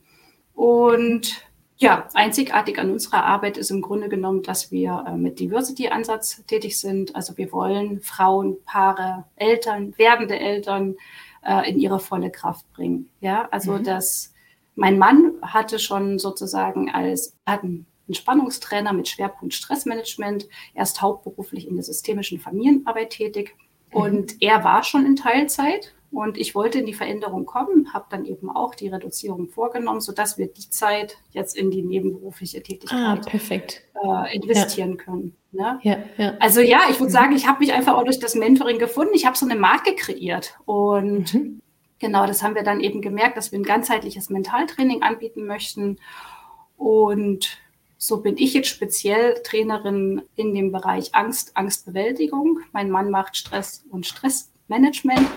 [0.53, 1.49] und
[1.81, 6.77] ja, einzigartig an unserer Arbeit ist im Grunde genommen, dass wir äh, mit Diversity-Ansatz tätig
[6.77, 7.15] sind.
[7.15, 10.97] Also wir wollen Frauen, Paare, Eltern, werdende Eltern
[11.41, 13.09] äh, in ihre volle Kraft bringen.
[13.21, 13.85] Ja, also mhm.
[13.85, 14.33] das,
[14.75, 20.49] mein Mann hatte schon sozusagen als, hat einen Entspannungstrainer mit Schwerpunkt Stressmanagement.
[20.73, 23.55] Er ist hauptberuflich in der systemischen Familienarbeit tätig.
[23.93, 24.01] Mhm.
[24.01, 28.25] Und er war schon in Teilzeit und ich wollte in die Veränderung kommen, habe dann
[28.25, 33.21] eben auch die Reduzierung vorgenommen, sodass wir die Zeit jetzt in die nebenberufliche Tätigkeit
[34.03, 34.25] ah.
[34.25, 34.95] Äh, investieren ja.
[34.95, 35.35] können.
[35.51, 35.79] Ne?
[35.83, 36.33] Ja, ja.
[36.39, 37.13] Also ja, ich würde mhm.
[37.13, 39.13] sagen, ich habe mich einfach auch durch das Mentoring gefunden.
[39.13, 40.57] Ich habe so eine Marke kreiert.
[40.65, 41.61] Und mhm.
[41.99, 45.97] genau, das haben wir dann eben gemerkt, dass wir ein ganzheitliches Mentaltraining anbieten möchten.
[46.75, 47.59] Und
[48.01, 52.59] so bin ich jetzt speziell Trainerin in dem Bereich Angst, Angstbewältigung.
[52.71, 55.27] Mein Mann macht Stress und Stressmanagement.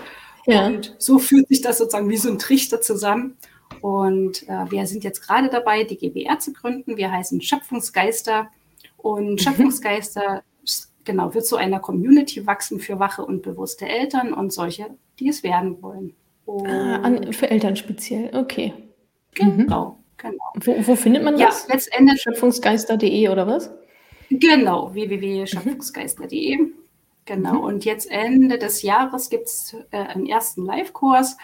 [0.45, 0.67] Ja.
[0.67, 3.37] Und so fühlt sich das sozusagen wie so ein Trichter zusammen.
[3.81, 6.95] Und äh, wir sind jetzt gerade dabei, die GBR zu gründen.
[6.95, 8.49] Wir heißen Schöpfungsgeister.
[8.95, 9.37] Und mhm.
[9.39, 10.43] Schöpfungsgeister,
[11.03, 14.87] genau, wird zu einer Community wachsen für wache und bewusste Eltern und solche,
[15.19, 16.15] die es werden wollen.
[16.47, 18.73] Ah, an, für Eltern speziell, okay.
[19.33, 20.02] Genau, mhm.
[20.23, 20.53] Genau.
[20.55, 21.67] Wo, wo, findet man das?
[21.67, 23.69] Ja, letztendlich Schöpfungsgeister.de oder was?
[24.29, 26.57] Genau, www.schöpfungsgeister.de.
[26.57, 26.73] Mhm.
[27.25, 27.59] Genau, mhm.
[27.61, 31.37] und jetzt Ende des Jahres gibt es äh, einen ersten Live-Kurs.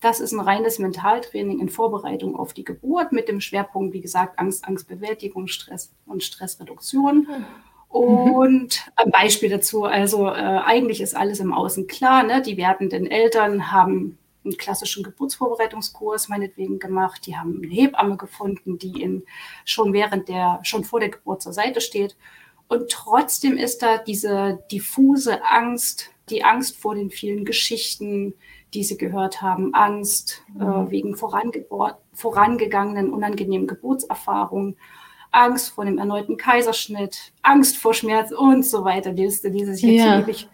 [0.00, 4.38] Das ist ein reines Mentaltraining in Vorbereitung auf die Geburt mit dem Schwerpunkt, wie gesagt,
[4.38, 7.26] Angst, Angstbewältigung, Stress und Stressreduktion.
[7.26, 7.44] Mhm.
[7.94, 12.22] Und ein Beispiel dazu, also äh, eigentlich ist alles im Außen klar.
[12.24, 12.42] Ne?
[12.42, 17.26] Die werdenden Eltern haben einen klassischen Geburtsvorbereitungskurs meinetwegen gemacht.
[17.26, 19.24] Die haben eine Hebamme gefunden, die ihnen
[19.64, 22.16] schon während der, schon vor der Geburt zur Seite steht.
[22.68, 28.34] Und trotzdem ist da diese diffuse Angst, die Angst vor den vielen Geschichten,
[28.72, 30.90] die sie gehört haben, Angst äh, mhm.
[30.90, 31.64] wegen vorange
[32.12, 34.76] vorangegangenen unangenehmen Geburtserfahrungen,
[35.30, 39.12] Angst vor dem erneuten Kaiserschnitt, Angst vor Schmerz und so weiter.
[39.12, 40.20] Die Liste, die sich jetzt ja.
[40.20, 40.48] ewig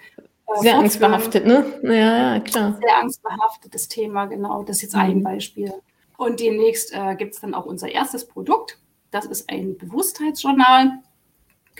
[0.57, 1.65] äh, sehr angstbehaftet, ne?
[1.83, 2.79] Ja, ja, klar.
[2.81, 4.63] Sehr angstbehaftetes Thema, genau.
[4.63, 5.01] Das ist jetzt mhm.
[5.01, 5.73] ein Beispiel.
[6.17, 8.79] Und demnächst äh, gibt es dann auch unser erstes Produkt.
[9.11, 11.01] Das ist ein Bewusstheitsjournal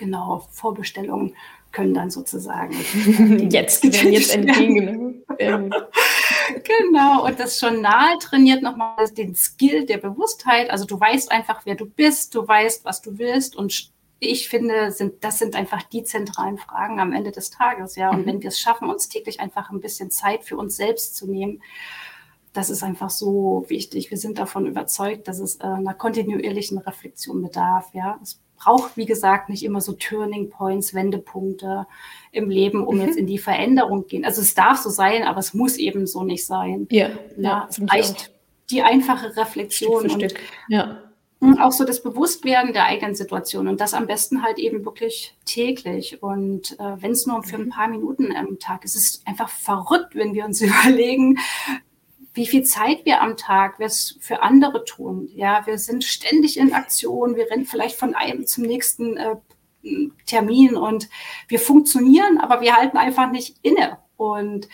[0.01, 1.35] genau, Vorbestellungen
[1.71, 2.73] können dann sozusagen
[3.49, 5.23] jetzt, werden jetzt entgegengenommen.
[5.37, 10.69] genau, und das Journal trainiert nochmal den Skill der Bewusstheit.
[10.69, 13.91] Also du weißt einfach, wer du bist, du weißt, was du willst und
[14.23, 18.11] ich finde, sind, das sind einfach die zentralen Fragen am Ende des Tages, ja.
[18.11, 18.25] Und mhm.
[18.27, 21.61] wenn wir es schaffen, uns täglich einfach ein bisschen Zeit für uns selbst zu nehmen,
[22.53, 24.11] das ist einfach so wichtig.
[24.11, 28.19] Wir sind davon überzeugt, dass es äh, einer kontinuierlichen Reflexion bedarf, ja.
[28.21, 31.87] Es braucht, wie gesagt, nicht immer so Turning Points, Wendepunkte
[32.31, 33.01] im Leben, um mhm.
[33.01, 34.23] jetzt in die Veränderung gehen.
[34.23, 36.85] Also es darf so sein, aber es muss eben so nicht sein.
[36.91, 38.31] Ja, ja, es reicht
[38.69, 40.39] die einfache Reflexion Stück für Stück.
[40.69, 41.10] Ja.
[41.59, 46.21] Auch so das Bewusstwerden der eigenen Situation und das am besten halt eben wirklich täglich.
[46.21, 47.69] Und äh, wenn es nur für ein mhm.
[47.69, 51.39] paar Minuten am Tag ist, ist es einfach verrückt, wenn wir uns überlegen,
[52.33, 55.29] wie viel Zeit wir am Tag was für andere tun.
[55.35, 59.35] Ja, wir sind ständig in Aktion, wir rennen vielleicht von einem zum nächsten äh,
[60.27, 61.09] Termin und
[61.47, 63.97] wir funktionieren, aber wir halten einfach nicht inne.
[64.15, 64.69] Und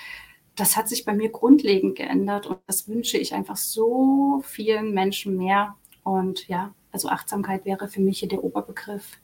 [0.55, 5.37] das hat sich bei mir grundlegend geändert und das wünsche ich einfach so vielen Menschen
[5.37, 5.75] mehr.
[6.07, 9.17] Und ja, also Achtsamkeit wäre für mich hier der Oberbegriff.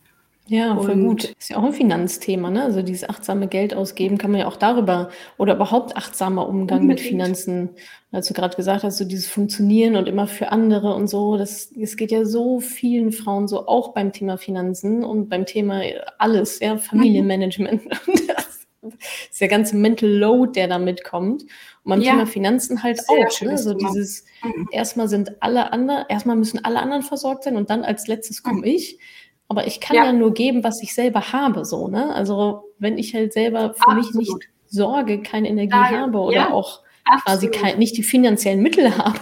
[0.48, 1.24] Ja, voll und gut.
[1.40, 2.64] Ist ja auch ein Finanzthema, ne?
[2.64, 7.00] Also dieses achtsame Geld ausgeben kann man ja auch darüber oder überhaupt achtsamer Umgang unbedingt.
[7.00, 7.70] mit Finanzen.
[8.12, 11.72] Als du gerade gesagt hast, so dieses Funktionieren und immer für andere und so, das,
[11.74, 15.82] das geht ja so vielen Frauen so auch beim Thema Finanzen und beim Thema
[16.18, 17.84] alles, ja, Familienmanagement.
[18.06, 18.43] Mhm.
[18.84, 21.44] Das ist der ganze Mental Load, der da mitkommt.
[21.84, 22.12] Und beim ja.
[22.12, 23.42] Thema Finanzen halt Sehr auch.
[23.42, 23.58] Ne?
[23.58, 24.68] So dieses, mhm.
[24.72, 28.60] erstmal sind alle anderen, erstmal müssen alle anderen versorgt sein und dann als letztes komme
[28.60, 28.64] mhm.
[28.66, 29.00] ich.
[29.48, 30.06] Aber ich kann ja.
[30.06, 30.14] ja.
[30.14, 32.14] nur geben, was ich selber habe, so, ne?
[32.14, 34.16] Also wenn ich halt selber für Absolut.
[34.16, 36.82] mich nicht sorge, keine Energie ja, habe oder auch
[37.24, 39.20] quasi kein, nicht die finanziellen Mittel habe,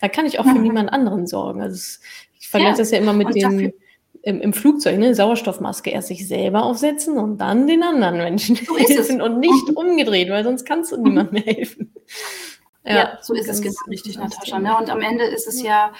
[0.00, 0.62] da kann ich auch für mhm.
[0.62, 1.60] niemand anderen sorgen.
[1.60, 1.98] Also
[2.40, 3.72] ich vergleiche das ja immer mit dem
[4.26, 8.76] im, im, Flugzeug, ne, Sauerstoffmaske erst sich selber aufsetzen und dann den anderen Menschen so
[8.76, 9.76] helfen und nicht mhm.
[9.76, 11.94] umgedreht, weil sonst kannst du niemandem mehr helfen.
[12.82, 14.58] Ja, ja, so ist es genau richtig, Natascha.
[14.58, 14.76] Ne?
[14.76, 15.92] Und am Ende ist es ja,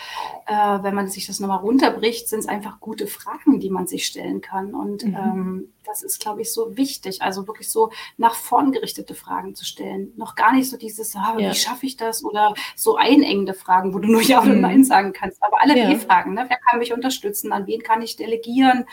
[0.46, 4.06] äh, wenn man sich das nochmal runterbricht, sind es einfach gute Fragen, die man sich
[4.06, 4.74] stellen kann.
[4.74, 5.14] Und mhm.
[5.14, 7.22] ähm, das ist, glaube ich, so wichtig.
[7.22, 10.12] Also wirklich so nach vorn gerichtete Fragen zu stellen.
[10.16, 11.50] Noch gar nicht so dieses, ah, ja.
[11.50, 12.24] wie schaffe ich das?
[12.24, 14.60] Oder so einengende Fragen, wo du nur Ja oder mhm.
[14.60, 15.42] Nein sagen kannst.
[15.42, 15.88] Aber alle ja.
[15.88, 16.46] W-Fragen, ne?
[16.48, 17.52] wer kann mich unterstützen?
[17.52, 18.86] An wen kann ich delegieren?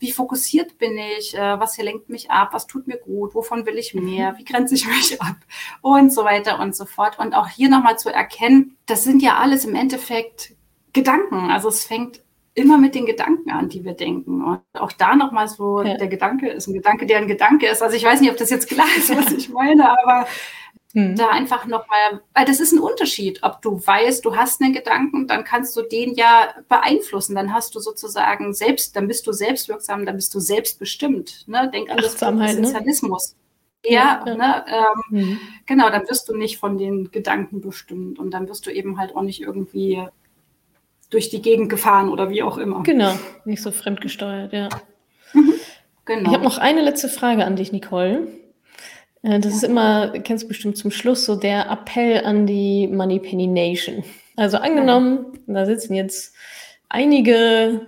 [0.00, 3.76] wie fokussiert bin ich, äh, was lenkt mich ab, was tut mir gut, wovon will
[3.76, 4.38] ich mehr, mhm.
[4.38, 5.36] wie grenze ich mich ab
[5.82, 7.18] und so weiter und so fort.
[7.18, 10.54] Und auch hier nochmal zu erkennen, das sind ja alles im Endeffekt
[10.92, 11.50] Gedanken.
[11.50, 12.22] Also es fängt
[12.54, 14.42] immer mit den Gedanken an, die wir denken.
[14.42, 15.96] Und auch da nochmal so, ja.
[15.96, 17.82] der Gedanke ist ein Gedanke, der ein Gedanke ist.
[17.82, 20.26] Also ich weiß nicht, ob das jetzt klar ist, was ich meine, aber
[20.92, 21.14] hm.
[21.14, 25.28] Da einfach nochmal, weil das ist ein Unterschied, ob du weißt, du hast einen Gedanken,
[25.28, 27.36] dann kannst du den ja beeinflussen.
[27.36, 31.46] Dann hast du sozusagen selbst, dann bist du selbstwirksam, dann bist du selbstbestimmt.
[31.46, 31.70] Ne?
[31.72, 32.18] Denk an das?
[32.18, 33.36] Sozialismus.
[33.84, 33.92] Ne?
[33.92, 34.64] Ja, ja, Ne?
[34.68, 35.40] Ähm, mhm.
[35.66, 39.14] genau, dann wirst du nicht von den Gedanken bestimmt und dann wirst du eben halt
[39.14, 40.04] auch nicht irgendwie
[41.10, 42.82] durch die Gegend gefahren oder wie auch immer.
[42.82, 43.12] Genau,
[43.44, 44.68] nicht so fremdgesteuert, ja.
[45.32, 45.54] Mhm.
[46.04, 46.30] Genau.
[46.30, 48.26] Ich habe noch eine letzte Frage an dich, Nicole.
[49.22, 53.18] Äh, das ist immer, kennst du bestimmt zum Schluss, so der Appell an die Money
[53.18, 54.04] Penny Nation.
[54.36, 56.34] Also angenommen, da sitzen jetzt
[56.88, 57.86] einige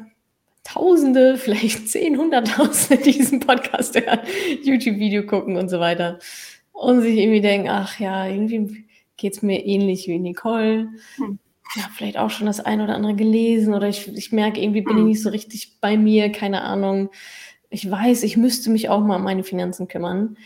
[0.64, 4.20] Tausende, vielleicht zehn, hunderttausende, die diesen Podcast hören,
[4.62, 6.18] YouTube-Video gucken und so weiter.
[6.72, 8.84] Und sich irgendwie denken, ach ja, irgendwie
[9.16, 10.88] geht es mir ähnlich wie Nicole.
[11.16, 11.38] Hm.
[11.76, 14.96] Ja, vielleicht auch schon das eine oder andere gelesen oder ich, ich merke, irgendwie bin
[14.96, 15.08] ich hm.
[15.08, 17.10] nicht so richtig bei mir, keine Ahnung.
[17.70, 20.36] Ich weiß, ich müsste mich auch mal um meine Finanzen kümmern.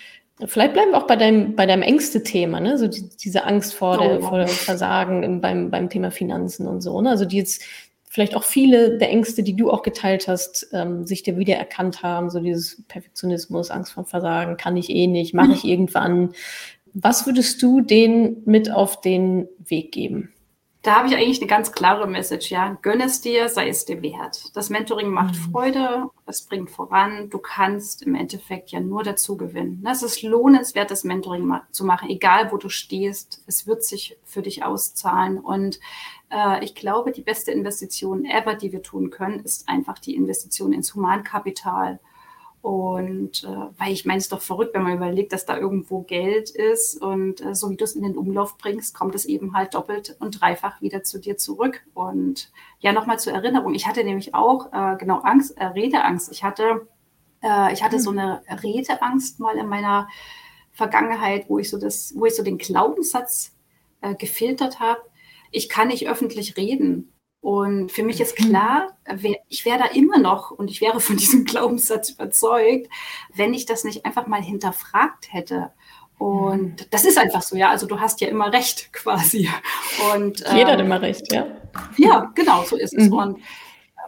[0.44, 2.76] Vielleicht bleiben wir auch bei deinem, bei deinem Ängste-Thema, ne?
[2.76, 6.68] So die, diese Angst vor, der, oh, vor dem Versagen im, beim, beim Thema Finanzen
[6.68, 7.00] und so.
[7.00, 7.10] Ne?
[7.10, 7.62] Also die jetzt
[8.16, 12.02] vielleicht auch viele der Ängste, die du auch geteilt hast, ähm, sich dir wieder erkannt
[12.02, 16.32] haben, so dieses Perfektionismus, Angst vor Versagen, kann ich eh nicht, mache ich irgendwann.
[16.92, 20.32] Was würdest du denen mit auf den Weg geben?
[20.86, 22.78] Da habe ich eigentlich eine ganz klare Message, ja.
[22.80, 24.54] Gönn es dir, sei es dir wert.
[24.54, 25.50] Das Mentoring macht mhm.
[25.50, 27.28] Freude, es bringt voran.
[27.28, 29.84] Du kannst im Endeffekt ja nur dazu gewinnen.
[29.90, 33.42] Es ist lohnenswert, das Mentoring ma zu machen, egal wo du stehst.
[33.48, 35.38] Es wird sich für dich auszahlen.
[35.38, 35.80] Und
[36.30, 40.72] äh, ich glaube, die beste Investition ever, die wir tun können, ist einfach die Investition
[40.72, 41.98] ins Humankapital.
[42.66, 46.00] Und äh, weil ich meine, es ist doch verrückt, wenn man überlegt, dass da irgendwo
[46.00, 49.54] Geld ist und äh, so wie du es in den Umlauf bringst, kommt es eben
[49.54, 51.86] halt doppelt und dreifach wieder zu dir zurück.
[51.94, 52.50] Und
[52.80, 56.32] ja, nochmal zur Erinnerung, ich hatte nämlich auch äh, genau Angst, äh, Redeangst.
[56.32, 56.88] Ich hatte,
[57.40, 58.18] äh, ich hatte so hm.
[58.18, 60.08] eine Redeangst mal in meiner
[60.72, 63.54] Vergangenheit, wo ich so das, wo ich so den Glaubenssatz
[64.00, 65.02] äh, gefiltert habe.
[65.52, 67.12] Ich kann nicht öffentlich reden.
[67.46, 68.48] Und für mich ist mhm.
[68.48, 68.88] klar,
[69.48, 72.88] ich wäre da immer noch und ich wäre von diesem Glaubenssatz überzeugt,
[73.32, 75.70] wenn ich das nicht einfach mal hinterfragt hätte.
[76.18, 76.86] Und mhm.
[76.90, 77.70] das ist einfach so, ja.
[77.70, 79.48] Also du hast ja immer recht quasi.
[80.12, 81.46] Und, Jeder ähm, hat immer recht, ja.
[81.96, 83.10] Ja, genau, so ist es.
[83.10, 83.12] Mhm.
[83.12, 83.38] Und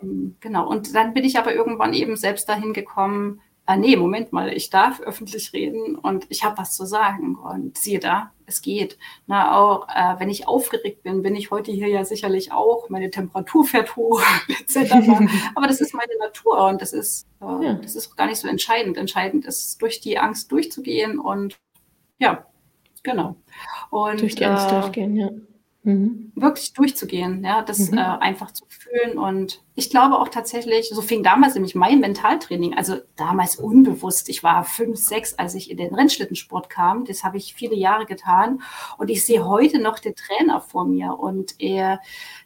[0.03, 0.69] ähm, genau.
[0.69, 4.71] Und dann bin ich aber irgendwann eben selbst dahin gekommen, ah, nee, Moment mal, ich
[4.71, 7.37] darf öffentlich reden und ich habe was zu sagen.
[7.37, 8.97] Und siehe da, es geht.
[9.27, 12.89] Na, auch äh, wenn ich aufgeregt bin, bin ich heute hier ja sicherlich auch.
[12.89, 14.95] Meine Temperatur fährt hoch, etc.
[15.55, 17.75] Aber das ist meine Natur und das ist, äh, ja.
[17.75, 18.97] das ist gar nicht so entscheidend.
[18.97, 21.59] Entscheidend ist, durch die Angst durchzugehen und
[22.19, 22.47] ja,
[23.03, 23.37] genau.
[23.91, 25.29] Und, durch die Angst äh, durchgehen, ja.
[25.89, 26.33] Mhm.
[26.35, 27.97] Wirklich durchzugehen, ja, das mhm.
[27.97, 29.17] äh, einfach zu fühlen.
[29.17, 34.29] Und ich glaube auch tatsächlich, so fing damals nämlich mein Mentaltraining, also damals unbewusst.
[34.29, 37.07] Ich war fünf, sechs, als ich in den Rennschlittensport kam.
[37.07, 38.61] Das habe ich viele Jahre getan.
[38.99, 41.19] Und ich sehe heute noch den Trainer vor mir.
[41.19, 42.01] Und er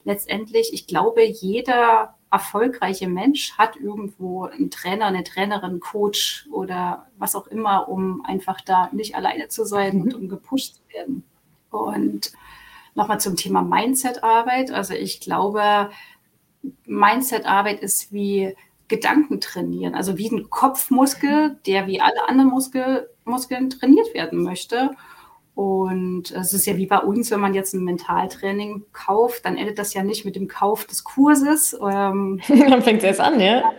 [0.04, 7.34] letztendlich, ich glaube, jeder erfolgreiche Mensch hat irgendwo einen Trainer, eine Trainerin, Coach oder was
[7.34, 10.02] auch immer, um einfach da nicht alleine zu sein mhm.
[10.02, 11.24] und um gepusht zu werden.
[11.70, 12.32] Und
[12.94, 14.70] Nochmal zum Thema Mindset-Arbeit.
[14.70, 15.90] Also ich glaube,
[16.86, 18.54] Mindset-Arbeit ist wie
[18.88, 24.90] Gedanken trainieren, also wie ein Kopfmuskel, der wie alle anderen Muskel, Muskeln trainiert werden möchte.
[25.54, 29.78] Und es ist ja wie bei uns, wenn man jetzt ein Mentaltraining kauft, dann endet
[29.78, 31.74] das ja nicht mit dem Kauf des Kurses.
[31.74, 33.72] Ähm, dann fängt es erst an, ja.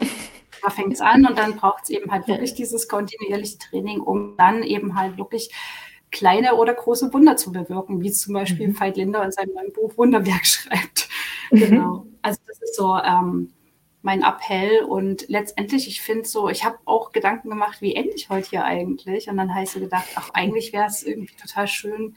[0.63, 4.35] Da fängt es an und dann braucht es eben halt wirklich dieses kontinuierliche Training, um
[4.37, 5.51] dann eben halt wirklich
[6.13, 8.79] kleine oder große Wunder zu bewirken, wie zum Beispiel mhm.
[8.79, 11.09] Veit Linder in seinem neuen Buch Wunderwerk schreibt.
[11.51, 11.59] Mhm.
[11.59, 12.05] Genau.
[12.21, 13.51] Also das ist so ähm,
[14.01, 18.29] mein Appell und letztendlich, ich finde so, ich habe auch Gedanken gemacht, wie ende ich
[18.29, 19.29] heute hier eigentlich?
[19.29, 22.15] Und dann habe ich so gedacht, ach, eigentlich wäre es irgendwie total schön,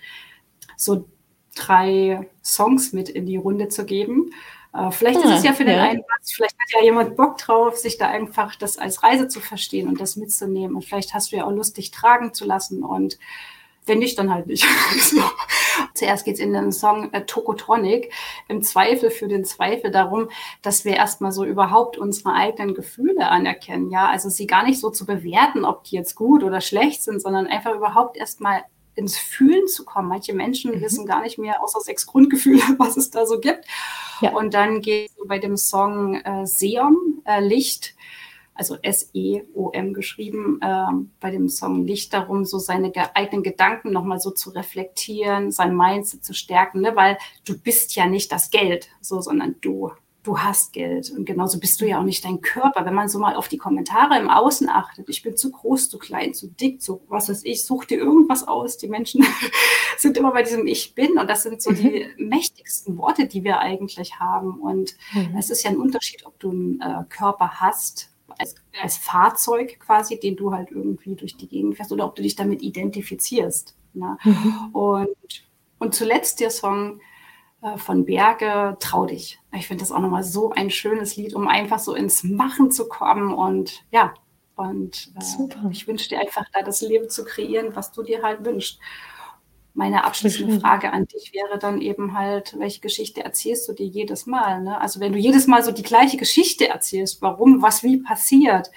[0.77, 1.09] so
[1.55, 4.31] drei Songs mit in die Runde zu geben.
[4.75, 5.85] Äh, vielleicht ja, ist es ja für den ja.
[5.85, 9.41] einen was, vielleicht hat ja jemand Bock drauf, sich da einfach das als Reise zu
[9.41, 10.77] verstehen und das mitzunehmen.
[10.77, 13.19] Und vielleicht hast du ja auch Lust, dich tragen zu lassen und
[13.87, 14.65] wenn nicht, dann halt nicht.
[15.01, 15.23] so.
[15.95, 18.13] Zuerst geht's in den Song äh, Tokotronic,
[18.49, 20.29] im Zweifel für den Zweifel darum,
[20.63, 23.91] dass wir erstmal so überhaupt unsere eigenen Gefühle anerkennen.
[23.91, 27.21] Ja, also sie gar nicht so zu bewerten, ob die jetzt gut oder schlecht sind,
[27.21, 28.63] sondern einfach überhaupt erstmal
[28.95, 30.09] ins Fühlen zu kommen.
[30.09, 30.81] Manche Menschen mhm.
[30.81, 33.65] wissen gar nicht mehr außer sechs Grundgefühle, was es da so gibt.
[34.21, 34.33] Ja.
[34.33, 37.95] Und dann geht es bei dem Song äh, Seon, äh, Licht,
[38.57, 40.87] also S-E-O-M geschrieben, äh,
[41.21, 46.25] bei dem Song Licht darum, so seine eigenen Gedanken nochmal so zu reflektieren, sein Mindset
[46.25, 46.97] zu stärken, ne?
[46.97, 49.91] weil du bist ja nicht das Geld, so, sondern du
[50.27, 51.11] du hast Geld.
[51.11, 52.85] Und genauso bist du ja auch nicht dein Körper.
[52.85, 55.99] Wenn man so mal auf die Kommentare im Außen achtet, ich bin zu groß, zu
[55.99, 58.77] klein, zu dick, zu was weiß ich, such dir irgendwas aus.
[58.77, 59.25] Die Menschen
[59.99, 61.19] sind immer bei diesem Ich bin.
[61.19, 62.29] Und das sind so die mhm.
[62.29, 64.59] mächtigsten Worte, die wir eigentlich haben.
[64.61, 65.37] Und mhm.
[65.39, 70.19] es ist ja ein Unterschied, ob du einen äh, Körper hast, als, als Fahrzeug quasi,
[70.19, 73.77] den du halt irgendwie durch die Gegend fährst, oder ob du dich damit identifizierst.
[73.95, 74.19] Ne?
[74.25, 74.71] Mhm.
[74.73, 75.47] Und,
[75.79, 77.01] und zuletzt der Song,
[77.63, 79.41] äh, von Berge, trau dich.
[79.55, 82.89] Ich finde das auch nochmal so ein schönes Lied, um einfach so ins Machen zu
[82.89, 84.15] kommen und ja,
[84.57, 88.45] und äh, ich wünsche dir einfach da das Leben zu kreieren, was du dir halt
[88.45, 88.79] wünschst.
[89.77, 94.25] Meine abschließende Frage an dich wäre dann eben halt, welche Geschichte erzählst du dir jedes
[94.25, 94.63] Mal?
[94.63, 94.81] Ne?
[94.81, 98.71] Also wenn du jedes Mal so die gleiche Geschichte erzählst, warum, was wie passiert,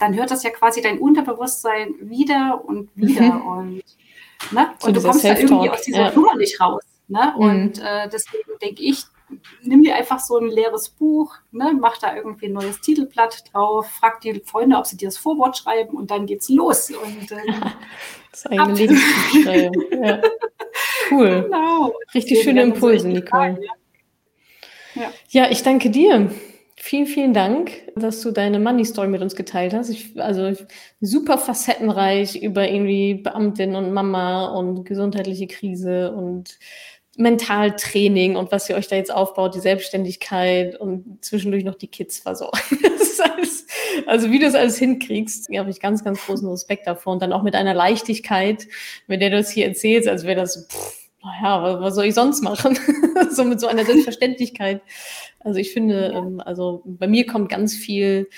[0.00, 3.46] dann hört das ja quasi dein Unterbewusstsein wieder und wieder mhm.
[3.46, 3.82] und,
[4.50, 4.72] ne?
[4.82, 6.12] und du kommst da irgendwie aus dieser ja.
[6.12, 6.82] Nummer nicht raus.
[7.06, 7.34] Ne?
[7.36, 7.40] Mhm.
[7.40, 9.04] Und äh, deswegen denke ich,
[9.62, 11.76] nimm dir einfach so ein leeres Buch, ne?
[11.78, 15.56] mach da irgendwie ein neues Titelblatt drauf, frag die Freunde, ob sie dir das Vorwort
[15.56, 16.90] schreiben und dann geht's los.
[16.90, 17.36] Und, äh,
[18.30, 20.22] das eigene Lebensbuch ja.
[21.10, 21.42] Cool.
[21.52, 21.92] Genau.
[22.14, 23.60] Richtig schöne Impulse, Nicole.
[24.94, 25.12] Ja.
[25.28, 26.30] ja, ich danke dir.
[26.76, 29.88] Vielen, vielen Dank, dass du deine Money Story mit uns geteilt hast.
[29.88, 30.52] Ich, also
[31.00, 36.58] super facettenreich über irgendwie Beamtin und Mama und gesundheitliche Krise und
[37.16, 42.18] Mentaltraining und was ihr euch da jetzt aufbaut, die Selbstständigkeit und zwischendurch noch die Kids
[42.18, 42.58] versorgen.
[43.22, 43.66] alles,
[44.06, 47.14] also wie du das alles hinkriegst, habe ich ganz, ganz großen Respekt davor.
[47.14, 48.66] Und dann auch mit einer Leichtigkeit,
[49.06, 52.42] mit der du das hier erzählst, als wäre das, pff, naja, was soll ich sonst
[52.42, 52.78] machen?
[53.30, 54.82] so mit so einer Selbstverständlichkeit.
[55.40, 58.28] Also ich finde, ähm, also bei mir kommt ganz viel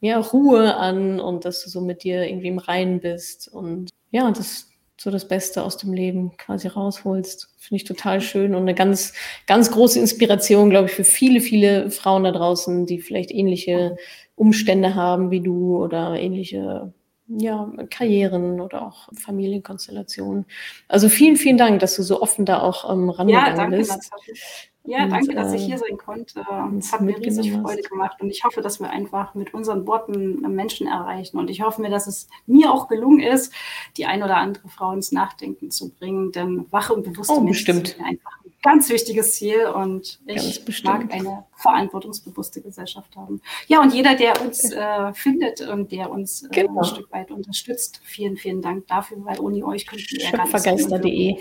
[0.00, 4.30] ja, Ruhe an und dass du so mit dir irgendwie im Reinen bist und ja,
[4.30, 4.67] das
[5.00, 7.54] so das Beste aus dem Leben quasi rausholst.
[7.56, 9.14] Finde ich total schön und eine ganz,
[9.46, 13.96] ganz große Inspiration, glaube ich, für viele, viele Frauen da draußen, die vielleicht ähnliche
[14.34, 16.92] Umstände haben wie du oder ähnliche
[17.28, 20.46] ja, Karrieren oder auch Familienkonstellationen.
[20.88, 24.10] Also vielen, vielen Dank, dass du so offen da auch ähm, rangegangen ja, danke, bist.
[24.10, 24.72] Natürlich.
[24.88, 26.44] Ja, und, danke, dass ich hier sein konnte.
[26.78, 30.40] Es hat mir riesig Freude gemacht und ich hoffe, dass wir einfach mit unseren Worten
[30.54, 31.36] Menschen erreichen.
[31.36, 33.52] Und ich hoffe mir, dass es mir auch gelungen ist,
[33.98, 36.32] die ein oder andere Frau ins Nachdenken zu bringen.
[36.32, 41.12] Denn wache und bewusste oh, Menschen sind einfach ein ganz wichtiges Ziel und ich mag
[41.12, 43.42] eine verantwortungsbewusste Gesellschaft haben.
[43.66, 46.78] Ja, und jeder, der uns äh, findet und der uns äh, genau.
[46.78, 50.44] ein Stück weit unterstützt, vielen, vielen Dank dafür, weil ohne euch könnten wir ja gar
[50.44, 51.36] nicht Schöpfergeister.de.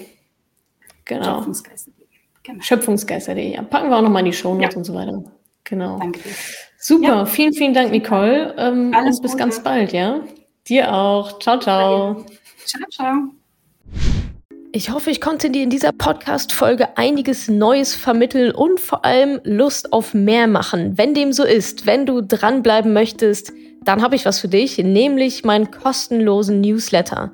[1.06, 1.45] Genau.
[2.48, 2.64] Genau.
[2.64, 3.56] Schöpfungsgeister.de.
[3.56, 4.78] Ja, packen wir auch nochmal in die Show Notes ja.
[4.78, 5.22] und so weiter.
[5.66, 6.00] Genau.
[6.00, 6.32] Danke dir.
[6.80, 7.26] Super, ja.
[7.26, 8.56] vielen, vielen Dank, Nicole.
[8.58, 9.43] Ähm, Alles und bis Gute.
[9.43, 10.22] ganz bald, ja?
[10.66, 11.39] Dir auch.
[11.39, 12.26] Ciao, ciao.
[12.66, 13.16] Ciao, ciao.
[14.72, 19.91] Ich hoffe, ich konnte dir in dieser Podcast-Folge einiges Neues vermitteln und vor allem Lust
[19.91, 20.98] auf mehr machen.
[20.98, 23.52] Wenn dem so ist, wenn du dranbleiben möchtest,
[23.84, 27.34] dann habe ich was für dich, nämlich meinen kostenlosen Newsletter.